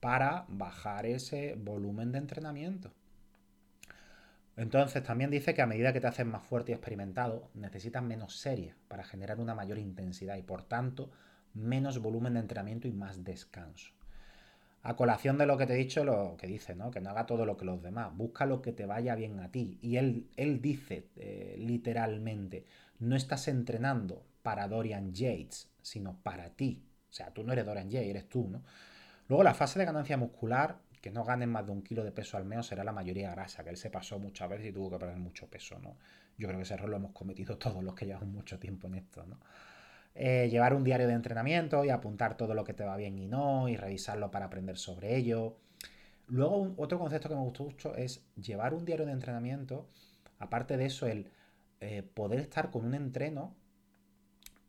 para 0.00 0.44
bajar 0.48 1.06
ese 1.06 1.54
volumen 1.56 2.12
de 2.12 2.18
entrenamiento. 2.18 2.92
Entonces 4.56 5.04
también 5.04 5.30
dice 5.30 5.54
que 5.54 5.62
a 5.62 5.66
medida 5.66 5.92
que 5.92 6.00
te 6.00 6.08
haces 6.08 6.26
más 6.26 6.42
fuerte 6.42 6.72
y 6.72 6.74
experimentado, 6.74 7.48
necesitas 7.54 8.02
menos 8.02 8.36
serie 8.36 8.74
para 8.88 9.04
generar 9.04 9.38
una 9.38 9.54
mayor 9.54 9.78
intensidad 9.78 10.36
y 10.36 10.42
por 10.42 10.64
tanto 10.64 11.10
menos 11.54 12.00
volumen 12.00 12.34
de 12.34 12.40
entrenamiento 12.40 12.88
y 12.88 12.92
más 12.92 13.24
descanso. 13.24 13.92
A 14.82 14.96
colación 14.96 15.38
de 15.38 15.46
lo 15.46 15.58
que 15.58 15.66
te 15.66 15.74
he 15.74 15.76
dicho, 15.76 16.04
lo 16.04 16.36
que 16.38 16.46
dice, 16.46 16.74
¿no? 16.74 16.90
Que 16.90 17.00
no 17.00 17.10
haga 17.10 17.26
todo 17.26 17.44
lo 17.44 17.56
que 17.56 17.64
los 17.64 17.82
demás, 17.82 18.16
busca 18.16 18.46
lo 18.46 18.62
que 18.62 18.72
te 18.72 18.86
vaya 18.86 19.14
bien 19.16 19.40
a 19.40 19.50
ti. 19.50 19.78
Y 19.82 19.96
él, 19.96 20.28
él 20.36 20.62
dice 20.62 21.08
eh, 21.16 21.56
literalmente, 21.58 22.64
no 23.00 23.16
estás 23.16 23.48
entrenando 23.48 24.24
para 24.42 24.68
Dorian 24.68 25.12
Yates, 25.12 25.68
sino 25.82 26.18
para 26.22 26.50
ti. 26.50 26.84
O 27.10 27.12
sea, 27.12 27.32
tú 27.32 27.42
no 27.42 27.52
eres 27.52 27.66
Dorian 27.66 27.90
Yates, 27.90 28.08
eres 28.08 28.28
tú, 28.28 28.48
¿no? 28.48 28.62
Luego 29.28 29.42
la 29.42 29.54
fase 29.54 29.78
de 29.78 29.84
ganancia 29.84 30.16
muscular, 30.16 30.78
que 31.02 31.10
no 31.10 31.24
ganen 31.24 31.50
más 31.50 31.66
de 31.66 31.72
un 31.72 31.82
kilo 31.82 32.02
de 32.02 32.12
peso 32.12 32.36
al 32.36 32.44
menos, 32.44 32.66
será 32.66 32.82
la 32.82 32.92
mayoría 32.92 33.30
grasa, 33.30 33.62
que 33.62 33.70
él 33.70 33.76
se 33.76 33.90
pasó 33.90 34.18
muchas 34.18 34.48
veces 34.48 34.66
y 34.68 34.72
tuvo 34.72 34.90
que 34.90 34.98
perder 34.98 35.18
mucho 35.18 35.48
peso, 35.48 35.78
¿no? 35.78 35.96
Yo 36.38 36.46
creo 36.48 36.58
que 36.58 36.62
ese 36.62 36.74
error 36.74 36.88
lo 36.88 36.96
hemos 36.96 37.12
cometido 37.12 37.58
todos 37.58 37.82
los 37.82 37.94
que 37.94 38.06
llevamos 38.06 38.28
mucho 38.28 38.58
tiempo 38.58 38.86
en 38.86 38.94
esto, 38.94 39.26
¿no? 39.26 39.38
Eh, 40.20 40.48
llevar 40.50 40.74
un 40.74 40.82
diario 40.82 41.06
de 41.06 41.12
entrenamiento 41.12 41.84
y 41.84 41.90
apuntar 41.90 42.36
todo 42.36 42.52
lo 42.52 42.64
que 42.64 42.74
te 42.74 42.84
va 42.84 42.96
bien 42.96 43.16
y 43.20 43.28
no, 43.28 43.68
y 43.68 43.76
revisarlo 43.76 44.32
para 44.32 44.46
aprender 44.46 44.76
sobre 44.76 45.14
ello. 45.16 45.58
Luego, 46.26 46.74
otro 46.76 46.98
concepto 46.98 47.28
que 47.28 47.36
me 47.36 47.40
gustó 47.40 47.62
mucho 47.62 47.94
es 47.94 48.26
llevar 48.34 48.74
un 48.74 48.84
diario 48.84 49.06
de 49.06 49.12
entrenamiento. 49.12 49.88
Aparte 50.40 50.76
de 50.76 50.86
eso, 50.86 51.06
el 51.06 51.30
eh, 51.80 52.02
poder 52.02 52.40
estar 52.40 52.72
con 52.72 52.84
un 52.84 52.94
entreno, 52.94 53.54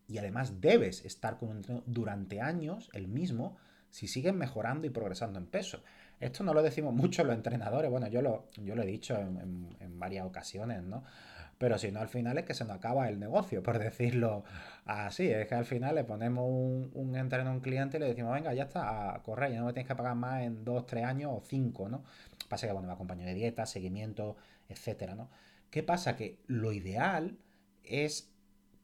y 0.08 0.20
además 0.20 0.62
debes 0.62 1.04
estar 1.04 1.40
con 1.40 1.50
un 1.50 1.58
entreno 1.58 1.82
durante 1.88 2.42
años, 2.42 2.92
el 2.94 3.08
mismo, 3.08 3.58
si 3.90 4.08
sigues 4.08 4.36
mejorando 4.36 4.86
y 4.86 4.92
progresando 4.92 5.40
en 5.40 5.48
peso. 5.48 5.82
Esto 6.20 6.44
no 6.44 6.54
lo 6.54 6.62
decimos 6.62 6.94
mucho 6.94 7.24
los 7.24 7.36
entrenadores, 7.36 7.90
bueno, 7.90 8.08
yo 8.08 8.22
lo, 8.22 8.46
yo 8.58 8.76
lo 8.76 8.84
he 8.84 8.86
dicho 8.88 9.18
en, 9.18 9.76
en 9.80 9.98
varias 9.98 10.28
ocasiones, 10.28 10.84
¿no? 10.84 11.04
Pero 11.60 11.78
si 11.78 11.92
no, 11.92 12.00
al 12.00 12.08
final 12.08 12.38
es 12.38 12.46
que 12.46 12.54
se 12.54 12.64
nos 12.64 12.78
acaba 12.78 13.10
el 13.10 13.20
negocio, 13.20 13.62
por 13.62 13.80
decirlo 13.88 14.46
así. 14.86 15.28
Es 15.30 15.48
que 15.48 15.56
al 15.56 15.66
final 15.66 15.94
le 15.96 16.06
ponemos 16.06 16.46
un, 16.50 17.16
entreno 17.18 17.50
a 17.50 17.54
un 17.54 17.60
cliente 17.60 17.98
y 17.98 18.00
le 18.00 18.08
decimos, 18.08 18.34
venga, 18.34 18.54
ya 18.54 18.64
está, 18.64 19.14
a 19.14 19.22
correr, 19.22 19.52
ya 19.52 19.60
no 19.60 19.66
me 19.66 19.74
tienes 19.74 19.88
que 19.88 19.96
pagar 19.96 20.16
más 20.16 20.42
en 20.44 20.64
dos, 20.64 20.86
tres 20.88 21.04
años 21.04 21.32
o 21.36 21.42
cinco, 21.46 21.90
¿no? 21.90 22.04
Pasa 22.48 22.66
que, 22.66 22.74
bueno, 22.74 22.88
me 22.88 22.94
acompaño 22.94 23.26
de 23.26 23.34
dieta, 23.34 23.66
seguimiento, 23.66 24.38
etcétera, 24.70 25.16
¿no? 25.16 25.30
¿Qué 25.70 25.84
pasa? 25.84 26.16
Que 26.16 26.40
lo 26.48 26.72
ideal 26.72 27.38
es 27.84 28.32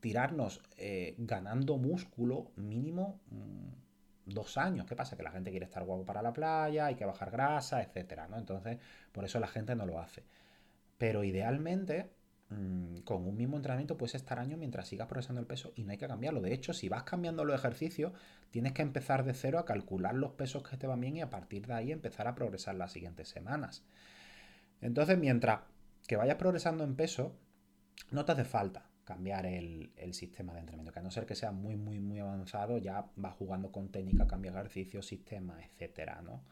tirarnos 0.01 0.61
eh, 0.77 1.15
ganando 1.17 1.77
músculo 1.77 2.51
mínimo 2.57 3.21
mm, 3.31 4.33
dos 4.33 4.57
años. 4.57 4.85
¿Qué 4.85 4.97
pasa? 4.97 5.15
Que 5.15 5.23
la 5.23 5.31
gente 5.31 5.49
quiere 5.49 5.65
estar 5.65 5.83
guapo 5.85 6.05
para 6.05 6.21
la 6.21 6.33
playa, 6.33 6.87
hay 6.87 6.95
que 6.95 7.05
bajar 7.05 7.31
grasa, 7.31 7.81
etcétera, 7.81 8.27
¿no? 8.27 8.37
Entonces, 8.37 8.79
por 9.13 9.23
eso 9.23 9.39
la 9.39 9.47
gente 9.47 9.75
no 9.75 9.85
lo 9.85 9.99
hace. 9.99 10.23
Pero 10.97 11.23
idealmente 11.23 12.11
Mm, 12.49 12.97
con 12.99 13.25
un 13.27 13.35
mismo 13.35 13.57
entrenamiento 13.57 13.97
puedes 13.97 14.13
estar 14.13 14.37
años 14.37 14.59
mientras 14.59 14.87
sigas 14.87 15.07
progresando 15.07 15.41
el 15.41 15.47
peso 15.47 15.73
y 15.75 15.83
no 15.83 15.91
hay 15.91 15.97
que 15.97 16.07
cambiarlo. 16.07 16.41
De 16.41 16.53
hecho, 16.53 16.73
si 16.73 16.89
vas 16.89 17.03
cambiando 17.03 17.43
los 17.43 17.55
ejercicios, 17.55 18.13
tienes 18.51 18.73
que 18.73 18.83
empezar 18.83 19.23
de 19.23 19.33
cero 19.33 19.57
a 19.59 19.65
calcular 19.65 20.13
los 20.13 20.33
pesos 20.33 20.63
que 20.63 20.77
te 20.77 20.87
van 20.87 21.01
bien 21.01 21.17
y 21.17 21.21
a 21.21 21.29
partir 21.29 21.65
de 21.65 21.73
ahí 21.73 21.91
empezar 21.91 22.27
a 22.27 22.35
progresar 22.35 22.75
las 22.75 22.91
siguientes 22.91 23.29
semanas. 23.29 23.83
Entonces, 24.81 25.17
mientras 25.17 25.61
que 26.07 26.17
vayas 26.17 26.35
progresando 26.35 26.83
en 26.83 26.95
peso, 26.95 27.35
no 28.11 28.25
te 28.25 28.33
hace 28.33 28.45
falta 28.45 28.89
cambiar 29.05 29.45
el, 29.45 29.91
sistema 30.13 30.53
de 30.53 30.59
entrenamiento, 30.59 30.91
que 30.91 30.99
a 30.99 31.03
no 31.03 31.11
ser 31.11 31.25
que 31.25 31.35
sea 31.35 31.51
muy, 31.51 31.75
muy, 31.75 31.99
muy 31.99 32.19
avanzado, 32.19 32.77
ya 32.77 33.07
vas 33.15 33.35
jugando 33.35 33.71
con 33.71 33.89
técnica, 33.89 34.27
cambia 34.27 34.51
ejercicios, 34.51 35.05
sistemas, 35.05 35.63
etcétera, 35.63 36.21
¿no? 36.23 36.43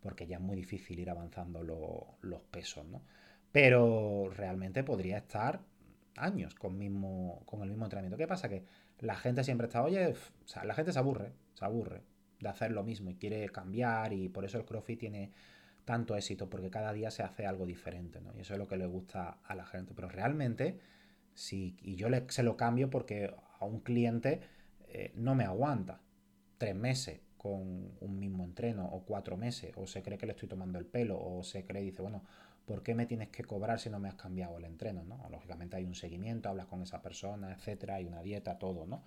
Porque 0.00 0.26
ya 0.26 0.36
es 0.36 0.42
muy 0.42 0.56
difícil 0.56 0.98
ir 0.98 1.10
avanzando 1.10 1.62
los 1.62 2.42
pesos, 2.50 2.84
¿no? 2.86 3.02
Pero 3.52 4.30
realmente 4.34 4.84
podría 4.84 5.18
estar 5.18 5.60
años 6.16 6.54
con, 6.54 6.78
mismo, 6.78 7.42
con 7.46 7.62
el 7.62 7.70
mismo 7.70 7.84
entrenamiento. 7.84 8.16
¿Qué 8.16 8.26
pasa? 8.26 8.48
Que 8.48 8.64
la 9.00 9.16
gente 9.16 9.44
siempre 9.44 9.66
está, 9.66 9.82
oye, 9.82 10.14
la 10.62 10.74
gente 10.74 10.92
se 10.92 10.98
aburre, 10.98 11.32
se 11.54 11.64
aburre 11.64 12.02
de 12.38 12.48
hacer 12.48 12.72
lo 12.72 12.82
mismo 12.82 13.10
y 13.10 13.16
quiere 13.16 13.48
cambiar 13.48 14.12
y 14.12 14.28
por 14.28 14.44
eso 14.44 14.58
el 14.58 14.64
CrossFit 14.64 15.00
tiene 15.00 15.32
tanto 15.84 16.14
éxito, 16.16 16.48
porque 16.48 16.70
cada 16.70 16.92
día 16.92 17.10
se 17.10 17.22
hace 17.22 17.46
algo 17.46 17.66
diferente, 17.66 18.20
¿no? 18.20 18.32
Y 18.36 18.40
eso 18.40 18.54
es 18.54 18.58
lo 18.58 18.68
que 18.68 18.76
le 18.76 18.86
gusta 18.86 19.38
a 19.42 19.54
la 19.54 19.64
gente. 19.64 19.92
Pero 19.94 20.08
realmente, 20.08 20.78
si, 21.34 21.76
y 21.82 21.96
yo 21.96 22.08
le, 22.08 22.26
se 22.28 22.42
lo 22.42 22.56
cambio 22.56 22.90
porque 22.90 23.34
a 23.58 23.64
un 23.64 23.80
cliente 23.80 24.40
eh, 24.88 25.12
no 25.16 25.34
me 25.34 25.44
aguanta 25.44 26.00
tres 26.58 26.76
meses 26.76 27.20
con 27.36 27.96
un 28.00 28.18
mismo 28.18 28.44
entreno 28.44 28.86
o 28.86 29.04
cuatro 29.04 29.36
meses, 29.36 29.72
o 29.74 29.86
se 29.86 30.02
cree 30.02 30.18
que 30.18 30.26
le 30.26 30.32
estoy 30.32 30.48
tomando 30.48 30.78
el 30.78 30.86
pelo, 30.86 31.18
o 31.18 31.42
se 31.42 31.64
cree 31.64 31.82
y 31.82 31.86
dice, 31.86 32.02
bueno, 32.02 32.22
¿por 32.66 32.82
qué 32.82 32.94
me 32.94 33.06
tienes 33.06 33.28
que 33.28 33.44
cobrar 33.44 33.78
si 33.78 33.90
no 33.90 33.98
me 33.98 34.08
has 34.08 34.14
cambiado 34.14 34.58
el 34.58 34.64
entreno? 34.64 35.04
¿no? 35.04 35.18
Lógicamente 35.30 35.76
hay 35.76 35.84
un 35.84 35.94
seguimiento, 35.94 36.48
hablas 36.48 36.66
con 36.66 36.82
esa 36.82 37.02
persona, 37.02 37.52
etcétera, 37.52 37.96
hay 37.96 38.04
una 38.04 38.22
dieta, 38.22 38.58
todo, 38.58 38.86
¿no? 38.86 39.02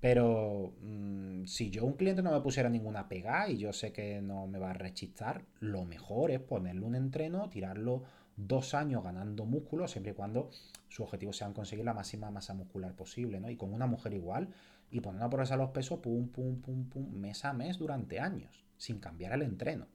Pero 0.00 0.72
mm, 0.80 1.44
si 1.44 1.70
yo 1.70 1.84
un 1.84 1.92
cliente 1.92 2.22
no 2.22 2.32
me 2.32 2.40
pusiera 2.40 2.70
ninguna 2.70 3.06
pega 3.08 3.48
y 3.50 3.58
yo 3.58 3.72
sé 3.72 3.92
que 3.92 4.22
no 4.22 4.46
me 4.46 4.58
va 4.58 4.70
a 4.70 4.74
rechistar, 4.74 5.44
lo 5.60 5.84
mejor 5.84 6.30
es 6.30 6.40
ponerle 6.40 6.86
un 6.86 6.94
entreno, 6.94 7.50
tirarlo 7.50 8.04
dos 8.36 8.72
años 8.74 9.04
ganando 9.04 9.44
músculo, 9.44 9.86
siempre 9.88 10.12
y 10.12 10.14
cuando 10.14 10.50
su 10.88 11.02
objetivo 11.02 11.34
sea 11.34 11.52
conseguir 11.52 11.84
la 11.84 11.92
máxima 11.92 12.30
masa 12.30 12.54
muscular 12.54 12.94
posible, 12.94 13.40
¿no? 13.40 13.50
Y 13.50 13.56
con 13.56 13.74
una 13.74 13.86
mujer 13.86 14.14
igual, 14.14 14.48
y 14.90 15.00
poniendo 15.00 15.26
a 15.26 15.30
progresar 15.30 15.58
los 15.58 15.70
pesos, 15.70 16.00
pum, 16.00 16.28
pum, 16.28 16.60
pum, 16.60 16.88
pum, 16.88 17.12
mes 17.12 17.44
a 17.44 17.52
mes 17.52 17.78
durante 17.78 18.18
años, 18.18 18.64
sin 18.76 18.98
cambiar 18.98 19.34
el 19.34 19.42
entreno. 19.42 19.86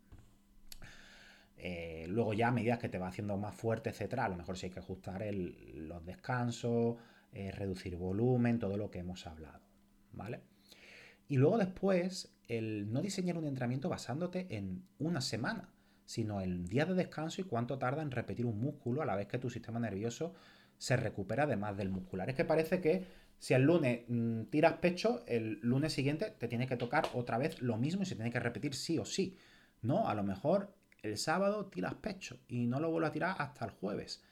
Eh, 1.67 2.06
luego 2.08 2.36
ya 2.36 2.49
a 2.49 2.51
medida 2.51 2.78
que 2.78 2.89
te 2.89 2.99
va 2.99 3.08
haciendo 3.08 3.38
más 3.38 3.56
fuerte, 3.56 3.89
etcétera, 3.89 4.25
a 4.25 4.30
lo 4.30 4.36
mejor 4.36 4.56
sí 4.56 4.67
hay 4.67 4.71
que 4.71 4.78
ajustar 4.78 5.25
los 5.34 6.06
descansos, 6.06 6.97
eh, 7.34 7.49
reducir 7.49 7.95
volumen, 7.95 8.60
todo 8.60 8.78
lo 8.78 8.91
que 8.91 8.99
hemos 8.99 9.25
hablado, 9.25 9.62
¿vale? 10.12 10.41
Y 11.28 11.38
luego 11.38 11.58
después, 11.58 12.38
el 12.47 12.93
no 12.93 13.01
diseñar 13.01 13.39
un 13.39 13.47
entrenamiento 13.47 13.89
basándote 13.89 14.45
en 14.56 14.84
una 14.99 15.21
semana, 15.21 15.73
sino 16.06 16.39
el 16.39 16.67
día 16.67 16.86
de 16.86 16.93
descanso 16.93 17.41
y 17.41 17.45
cuánto 17.45 17.80
tarda 17.80 18.04
en 18.04 18.12
repetir 18.12 18.45
un 18.45 18.62
músculo 18.62 19.01
a 19.01 19.06
la 19.08 19.15
vez 19.15 19.25
que 19.25 19.39
tu 19.39 19.49
sistema 19.49 19.80
nervioso 19.80 20.36
se 20.78 20.97
recupera 20.97 21.45
además 21.45 21.75
del 21.78 21.89
muscular. 21.89 22.30
Es 22.30 22.36
que 22.36 22.45
parece 22.45 22.80
que 22.80 23.08
si 23.39 23.56
el 23.56 23.63
lunes 23.63 24.01
mm, 24.08 24.43
tiras 24.51 24.73
pecho, 24.73 25.23
el 25.25 25.60
lunes 25.63 25.93
siguiente 25.93 26.30
te 26.30 26.47
tiene 26.47 26.67
que 26.67 26.78
tocar 26.78 27.08
otra 27.15 27.39
vez 27.39 27.60
lo 27.60 27.75
mismo 27.78 28.04
y 28.04 28.06
se 28.06 28.13
tiene 28.13 28.30
que 28.30 28.39
repetir 28.39 28.75
sí 28.75 28.99
o 28.99 29.06
sí. 29.06 29.36
No, 29.82 30.08
a 30.08 30.13
lo 30.13 30.21
mejor 30.21 30.75
el 31.06 31.18
sábado 31.18 31.65
tiras 31.68 31.96
pecho 31.96 32.39
y 32.48 32.65
no 32.68 32.80
lo 32.80 32.91
vuelvo 32.91 33.08
a 33.08 33.12
tirar 33.12 33.36
hasta 33.39 33.65
el 33.65 33.72
jueves. 33.72 34.24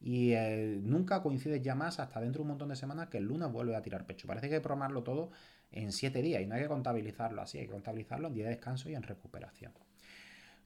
Y 0.00 0.32
eh, 0.32 0.80
nunca 0.82 1.22
coincides 1.22 1.62
ya 1.62 1.74
más 1.74 2.00
hasta 2.00 2.20
dentro 2.20 2.40
de 2.40 2.42
un 2.42 2.48
montón 2.48 2.68
de 2.70 2.76
semanas 2.76 3.08
que 3.08 3.18
el 3.18 3.24
lunes 3.24 3.50
vuelve 3.52 3.76
a 3.76 3.82
tirar 3.82 4.04
pecho. 4.04 4.26
Parece 4.26 4.48
que 4.48 4.56
hay 4.56 4.60
que 4.60 4.64
programarlo 4.64 5.02
todo 5.02 5.30
en 5.70 5.92
siete 5.92 6.22
días 6.22 6.42
y 6.42 6.46
no 6.46 6.54
hay 6.54 6.62
que 6.62 6.68
contabilizarlo 6.68 7.40
así, 7.40 7.58
hay 7.58 7.66
que 7.66 7.72
contabilizarlo 7.72 8.28
en 8.28 8.34
día 8.34 8.44
de 8.44 8.50
descanso 8.50 8.90
y 8.90 8.94
en 8.94 9.02
recuperación. 9.02 9.72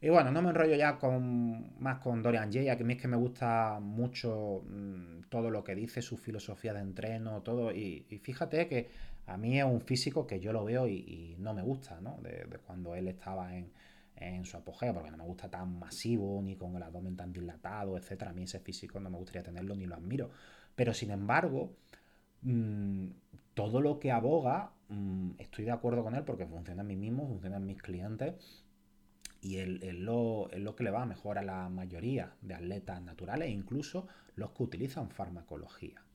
Y 0.00 0.10
bueno, 0.10 0.30
no 0.30 0.42
me 0.42 0.50
enrollo 0.50 0.74
ya 0.74 0.98
con 0.98 1.80
más 1.80 1.98
con 2.00 2.22
Dorian 2.22 2.52
Jay, 2.52 2.68
a 2.68 2.76
mí 2.76 2.94
es 2.94 3.00
que 3.00 3.08
me 3.08 3.16
gusta 3.16 3.78
mucho 3.80 4.62
mm, 4.68 5.22
todo 5.30 5.50
lo 5.50 5.64
que 5.64 5.74
dice, 5.74 6.02
su 6.02 6.18
filosofía 6.18 6.74
de 6.74 6.80
entreno, 6.80 7.42
todo. 7.42 7.72
Y, 7.72 8.02
fíjate 8.22 8.68
que 8.68 8.90
a 9.26 9.36
mí 9.38 9.58
es 9.58 9.64
un 9.64 9.80
físico 9.80 10.26
que 10.26 10.38
yo 10.38 10.52
lo 10.52 10.64
veo 10.64 10.86
y, 10.86 11.36
no 11.38 11.54
me 11.54 11.62
gusta, 11.62 12.00
¿no? 12.00 12.18
De, 12.22 12.46
cuando 12.66 12.94
él 12.94 13.08
estaba 13.08 13.56
en, 13.56 13.72
su 14.44 14.56
apogeo, 14.56 14.94
porque 14.94 15.10
no 15.10 15.16
me 15.16 15.24
gusta 15.24 15.50
tan 15.50 15.78
masivo, 15.78 16.40
ni 16.42 16.56
con 16.56 16.76
el 16.76 16.82
abdomen 16.82 17.16
tan 17.16 17.32
dilatado, 17.32 17.96
etcétera. 17.96 18.30
A 18.30 18.34
mí 18.34 18.44
ese 18.44 18.60
físico 18.60 19.00
no 19.00 19.10
me 19.10 19.18
gustaría 19.18 19.42
tenerlo 19.42 19.74
ni 19.74 19.86
lo 19.86 19.94
admiro. 19.94 20.30
Pero 20.74 20.94
sin 20.94 21.10
embargo, 21.10 21.76
mm, 22.42 23.08
todo 23.54 23.80
lo 23.80 23.98
que 23.98 24.12
aboga, 24.12 24.72
mm, 24.88 25.32
estoy 25.38 25.64
de 25.64 25.72
acuerdo 25.72 26.02
con 26.02 26.14
él 26.14 26.24
porque 26.24 26.46
funciona 26.46 26.82
en 26.82 26.88
mí 26.88 26.96
mismo, 26.96 27.26
funciona 27.26 27.56
en 27.56 27.66
mis 27.66 27.82
clientes 27.82 28.64
y 29.40 29.58
es 29.58 29.94
lo, 29.94 30.48
lo, 30.56 30.76
que 30.76 30.84
le 30.84 30.90
va 30.90 31.06
mejor 31.06 31.38
a 31.38 31.42
la 31.42 31.68
mayoría 31.68 32.34
de 32.40 32.54
atletas 32.54 33.02
naturales, 33.02 33.50
incluso 33.50 34.08
los 34.34 34.50
que 34.52 34.62
utilizan 34.62 35.10
farmacología. 35.10 36.05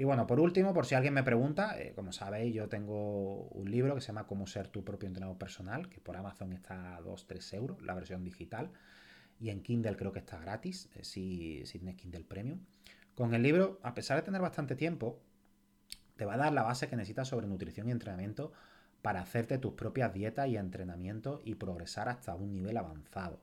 Y 0.00 0.04
bueno, 0.04 0.28
por 0.28 0.38
último, 0.38 0.72
por 0.72 0.86
si 0.86 0.94
alguien 0.94 1.12
me 1.12 1.24
pregunta, 1.24 1.76
eh, 1.76 1.92
como 1.92 2.12
sabéis, 2.12 2.54
yo 2.54 2.68
tengo 2.68 3.48
un 3.48 3.68
libro 3.68 3.96
que 3.96 4.00
se 4.00 4.06
llama 4.06 4.28
Cómo 4.28 4.46
ser 4.46 4.68
tu 4.68 4.84
propio 4.84 5.08
entrenador 5.08 5.36
personal, 5.38 5.88
que 5.88 6.00
por 6.00 6.16
Amazon 6.16 6.52
está 6.52 6.96
a 6.96 7.00
2-3 7.00 7.54
euros, 7.54 7.82
la 7.82 7.94
versión 7.94 8.22
digital, 8.22 8.70
y 9.40 9.50
en 9.50 9.60
Kindle 9.60 9.96
creo 9.96 10.12
que 10.12 10.20
está 10.20 10.38
gratis, 10.38 10.88
eh, 10.94 11.02
si, 11.02 11.66
si 11.66 11.80
tienes 11.80 11.96
Kindle 11.96 12.22
Premium. 12.22 12.60
Con 13.16 13.34
el 13.34 13.42
libro, 13.42 13.80
a 13.82 13.94
pesar 13.94 14.16
de 14.18 14.22
tener 14.22 14.40
bastante 14.40 14.76
tiempo, 14.76 15.20
te 16.14 16.24
va 16.24 16.34
a 16.34 16.38
dar 16.38 16.52
la 16.52 16.62
base 16.62 16.86
que 16.86 16.94
necesitas 16.94 17.26
sobre 17.26 17.48
nutrición 17.48 17.88
y 17.88 17.90
entrenamiento 17.90 18.52
para 19.02 19.20
hacerte 19.20 19.58
tus 19.58 19.72
propias 19.72 20.12
dietas 20.14 20.46
y 20.46 20.56
entrenamientos 20.56 21.40
y 21.44 21.56
progresar 21.56 22.08
hasta 22.08 22.36
un 22.36 22.52
nivel 22.52 22.76
avanzado. 22.76 23.40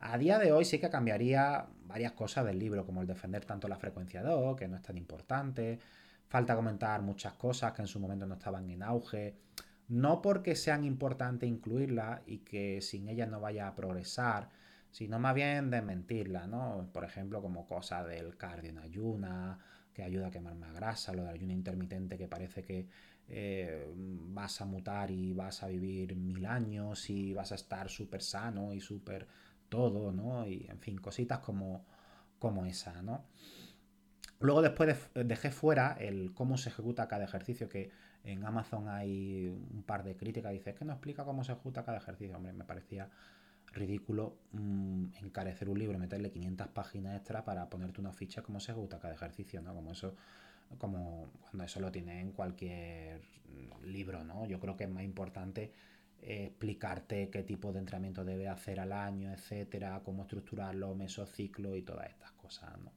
A 0.00 0.16
día 0.16 0.38
de 0.38 0.52
hoy 0.52 0.64
sí 0.64 0.78
que 0.78 0.90
cambiaría 0.90 1.66
varias 1.86 2.12
cosas 2.12 2.44
del 2.44 2.58
libro, 2.58 2.86
como 2.86 3.00
el 3.00 3.06
defender 3.06 3.44
tanto 3.44 3.66
la 3.66 3.76
frecuencia 3.76 4.22
2, 4.22 4.56
que 4.56 4.68
no 4.68 4.76
es 4.76 4.82
tan 4.82 4.96
importante, 4.96 5.80
falta 6.28 6.54
comentar 6.54 7.02
muchas 7.02 7.32
cosas 7.34 7.72
que 7.72 7.82
en 7.82 7.88
su 7.88 7.98
momento 7.98 8.26
no 8.26 8.34
estaban 8.34 8.70
en 8.70 8.82
auge, 8.82 9.34
no 9.88 10.22
porque 10.22 10.54
sean 10.54 10.84
importantes 10.84 11.48
incluirlas 11.48 12.20
y 12.26 12.38
que 12.38 12.80
sin 12.80 13.08
ellas 13.08 13.28
no 13.28 13.40
vaya 13.40 13.66
a 13.66 13.74
progresar, 13.74 14.50
sino 14.90 15.18
más 15.18 15.34
bien 15.34 15.70
desmentirlas, 15.70 16.48
¿no? 16.48 16.88
Por 16.92 17.04
ejemplo, 17.04 17.42
como 17.42 17.66
cosas 17.66 18.06
del 18.06 18.36
cardio 18.36 18.70
en 18.70 18.78
ayuna, 18.78 19.58
que 19.92 20.02
ayuda 20.02 20.28
a 20.28 20.30
quemar 20.30 20.54
más 20.54 20.72
grasa, 20.74 21.12
lo 21.12 21.22
del 21.24 21.34
ayuno 21.34 21.52
intermitente 21.52 22.16
que 22.16 22.28
parece 22.28 22.62
que 22.62 22.86
eh, 23.26 23.92
vas 23.94 24.60
a 24.60 24.64
mutar 24.64 25.10
y 25.10 25.32
vas 25.32 25.62
a 25.62 25.66
vivir 25.66 26.14
mil 26.14 26.46
años 26.46 27.10
y 27.10 27.34
vas 27.34 27.50
a 27.52 27.56
estar 27.56 27.88
súper 27.88 28.22
sano 28.22 28.72
y 28.72 28.80
súper 28.80 29.26
todo, 29.68 30.12
¿no? 30.12 30.46
Y 30.46 30.66
en 30.68 30.78
fin, 30.78 30.98
cositas 30.98 31.40
como, 31.40 31.84
como 32.38 32.66
esa, 32.66 33.02
¿no? 33.02 33.24
Luego 34.40 34.62
después 34.62 34.96
dejé 35.14 35.50
fuera 35.50 35.96
el 35.98 36.32
cómo 36.32 36.58
se 36.58 36.68
ejecuta 36.68 37.08
cada 37.08 37.24
ejercicio, 37.24 37.68
que 37.68 37.90
en 38.24 38.44
Amazon 38.44 38.88
hay 38.88 39.48
un 39.48 39.82
par 39.84 40.04
de 40.04 40.16
críticas, 40.16 40.52
dice, 40.52 40.70
es 40.70 40.76
que 40.76 40.84
no 40.84 40.92
explica 40.92 41.24
cómo 41.24 41.42
se 41.44 41.52
ejecuta 41.52 41.84
cada 41.84 41.98
ejercicio. 41.98 42.36
Hombre, 42.36 42.52
me 42.52 42.64
parecía 42.64 43.10
ridículo 43.72 44.38
mm, 44.52 45.06
encarecer 45.22 45.68
un 45.68 45.78
libro, 45.78 45.98
meterle 45.98 46.30
500 46.30 46.68
páginas 46.68 47.16
extra 47.16 47.44
para 47.44 47.68
ponerte 47.68 48.00
una 48.00 48.12
ficha 48.12 48.42
cómo 48.42 48.60
se 48.60 48.72
ejecuta 48.72 48.98
cada 48.98 49.14
ejercicio, 49.14 49.60
¿no? 49.60 49.74
Como 49.74 49.92
eso 49.92 50.14
como 50.76 51.32
cuando 51.40 51.64
eso 51.64 51.80
lo 51.80 51.90
tiene 51.90 52.20
en 52.20 52.32
cualquier 52.32 53.22
libro, 53.82 54.22
¿no? 54.24 54.46
Yo 54.46 54.60
creo 54.60 54.76
que 54.76 54.84
es 54.84 54.90
más 54.90 55.02
importante 55.02 55.72
explicarte 56.22 57.30
qué 57.30 57.42
tipo 57.42 57.72
de 57.72 57.80
entrenamiento 57.80 58.24
debe 58.24 58.48
hacer 58.48 58.80
al 58.80 58.92
año, 58.92 59.32
etcétera, 59.32 60.02
cómo 60.04 60.22
estructurarlo, 60.22 60.94
mesociclo 60.94 61.76
y 61.76 61.82
todas 61.82 62.08
estas 62.10 62.32
cosas, 62.32 62.78
¿no? 62.80 62.92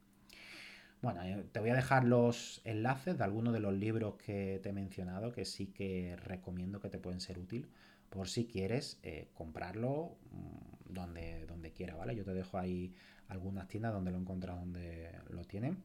Bueno, 1.01 1.23
eh, 1.23 1.45
te 1.51 1.59
voy 1.59 1.71
a 1.71 1.75
dejar 1.75 2.03
los 2.03 2.61
enlaces 2.63 3.17
de 3.17 3.23
algunos 3.23 3.53
de 3.53 3.59
los 3.59 3.73
libros 3.73 4.15
que 4.15 4.59
te 4.61 4.69
he 4.69 4.73
mencionado 4.73 5.31
que 5.31 5.45
sí 5.45 5.67
que 5.67 6.15
recomiendo 6.15 6.79
que 6.79 6.89
te 6.89 6.99
pueden 6.99 7.19
ser 7.21 7.39
útil 7.39 7.71
por 8.11 8.27
si 8.27 8.45
quieres 8.45 8.99
eh, 9.01 9.29
comprarlo 9.33 10.17
mm, 10.31 10.93
donde, 10.93 11.45
donde 11.47 11.71
quiera, 11.71 11.95
¿vale? 11.95 12.15
Yo 12.15 12.23
te 12.23 12.33
dejo 12.33 12.57
ahí 12.59 12.93
algunas 13.29 13.67
tiendas 13.67 13.93
donde 13.93 14.11
lo 14.11 14.17
he 14.17 14.21
encontrado, 14.21 14.59
donde 14.59 15.11
lo 15.29 15.43
tienen 15.45 15.83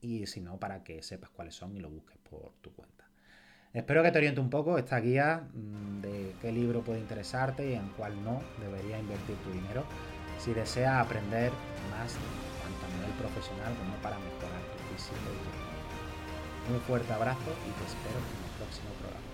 y 0.00 0.26
si 0.26 0.40
no, 0.40 0.60
para 0.60 0.84
que 0.84 1.02
sepas 1.02 1.30
cuáles 1.30 1.54
son 1.54 1.74
y 1.76 1.80
lo 1.80 1.90
busques 1.90 2.18
por 2.18 2.52
tu 2.60 2.72
cuenta. 2.72 3.07
Espero 3.74 4.02
que 4.02 4.10
te 4.10 4.18
oriente 4.18 4.40
un 4.40 4.50
poco 4.50 4.78
esta 4.78 4.98
guía 4.98 5.42
mm, 5.52 6.00
de 6.00 6.34
qué 6.40 6.50
libro 6.52 6.80
puede 6.80 7.00
interesarte 7.00 7.70
y 7.70 7.74
en 7.74 7.88
cuál 7.96 8.22
no 8.24 8.40
debería 8.60 8.98
invertir 8.98 9.36
tu 9.44 9.52
dinero 9.52 9.84
si 10.38 10.54
deseas 10.54 11.04
aprender 11.04 11.52
más 11.90 12.14
tanto 12.62 12.86
a 12.86 12.96
nivel 12.96 13.12
profesional 13.18 13.74
como 13.76 13.94
para 14.02 14.16
mejorar 14.18 14.62
tu 14.72 14.94
físico 14.94 15.16
y 15.18 16.68
tu 16.68 16.74
Un 16.74 16.80
fuerte 16.80 17.12
abrazo 17.12 17.50
y 17.66 17.70
te 17.76 17.84
espero 17.84 18.18
en 18.18 18.44
el 18.44 18.56
próximo 18.56 18.88
programa. 19.00 19.27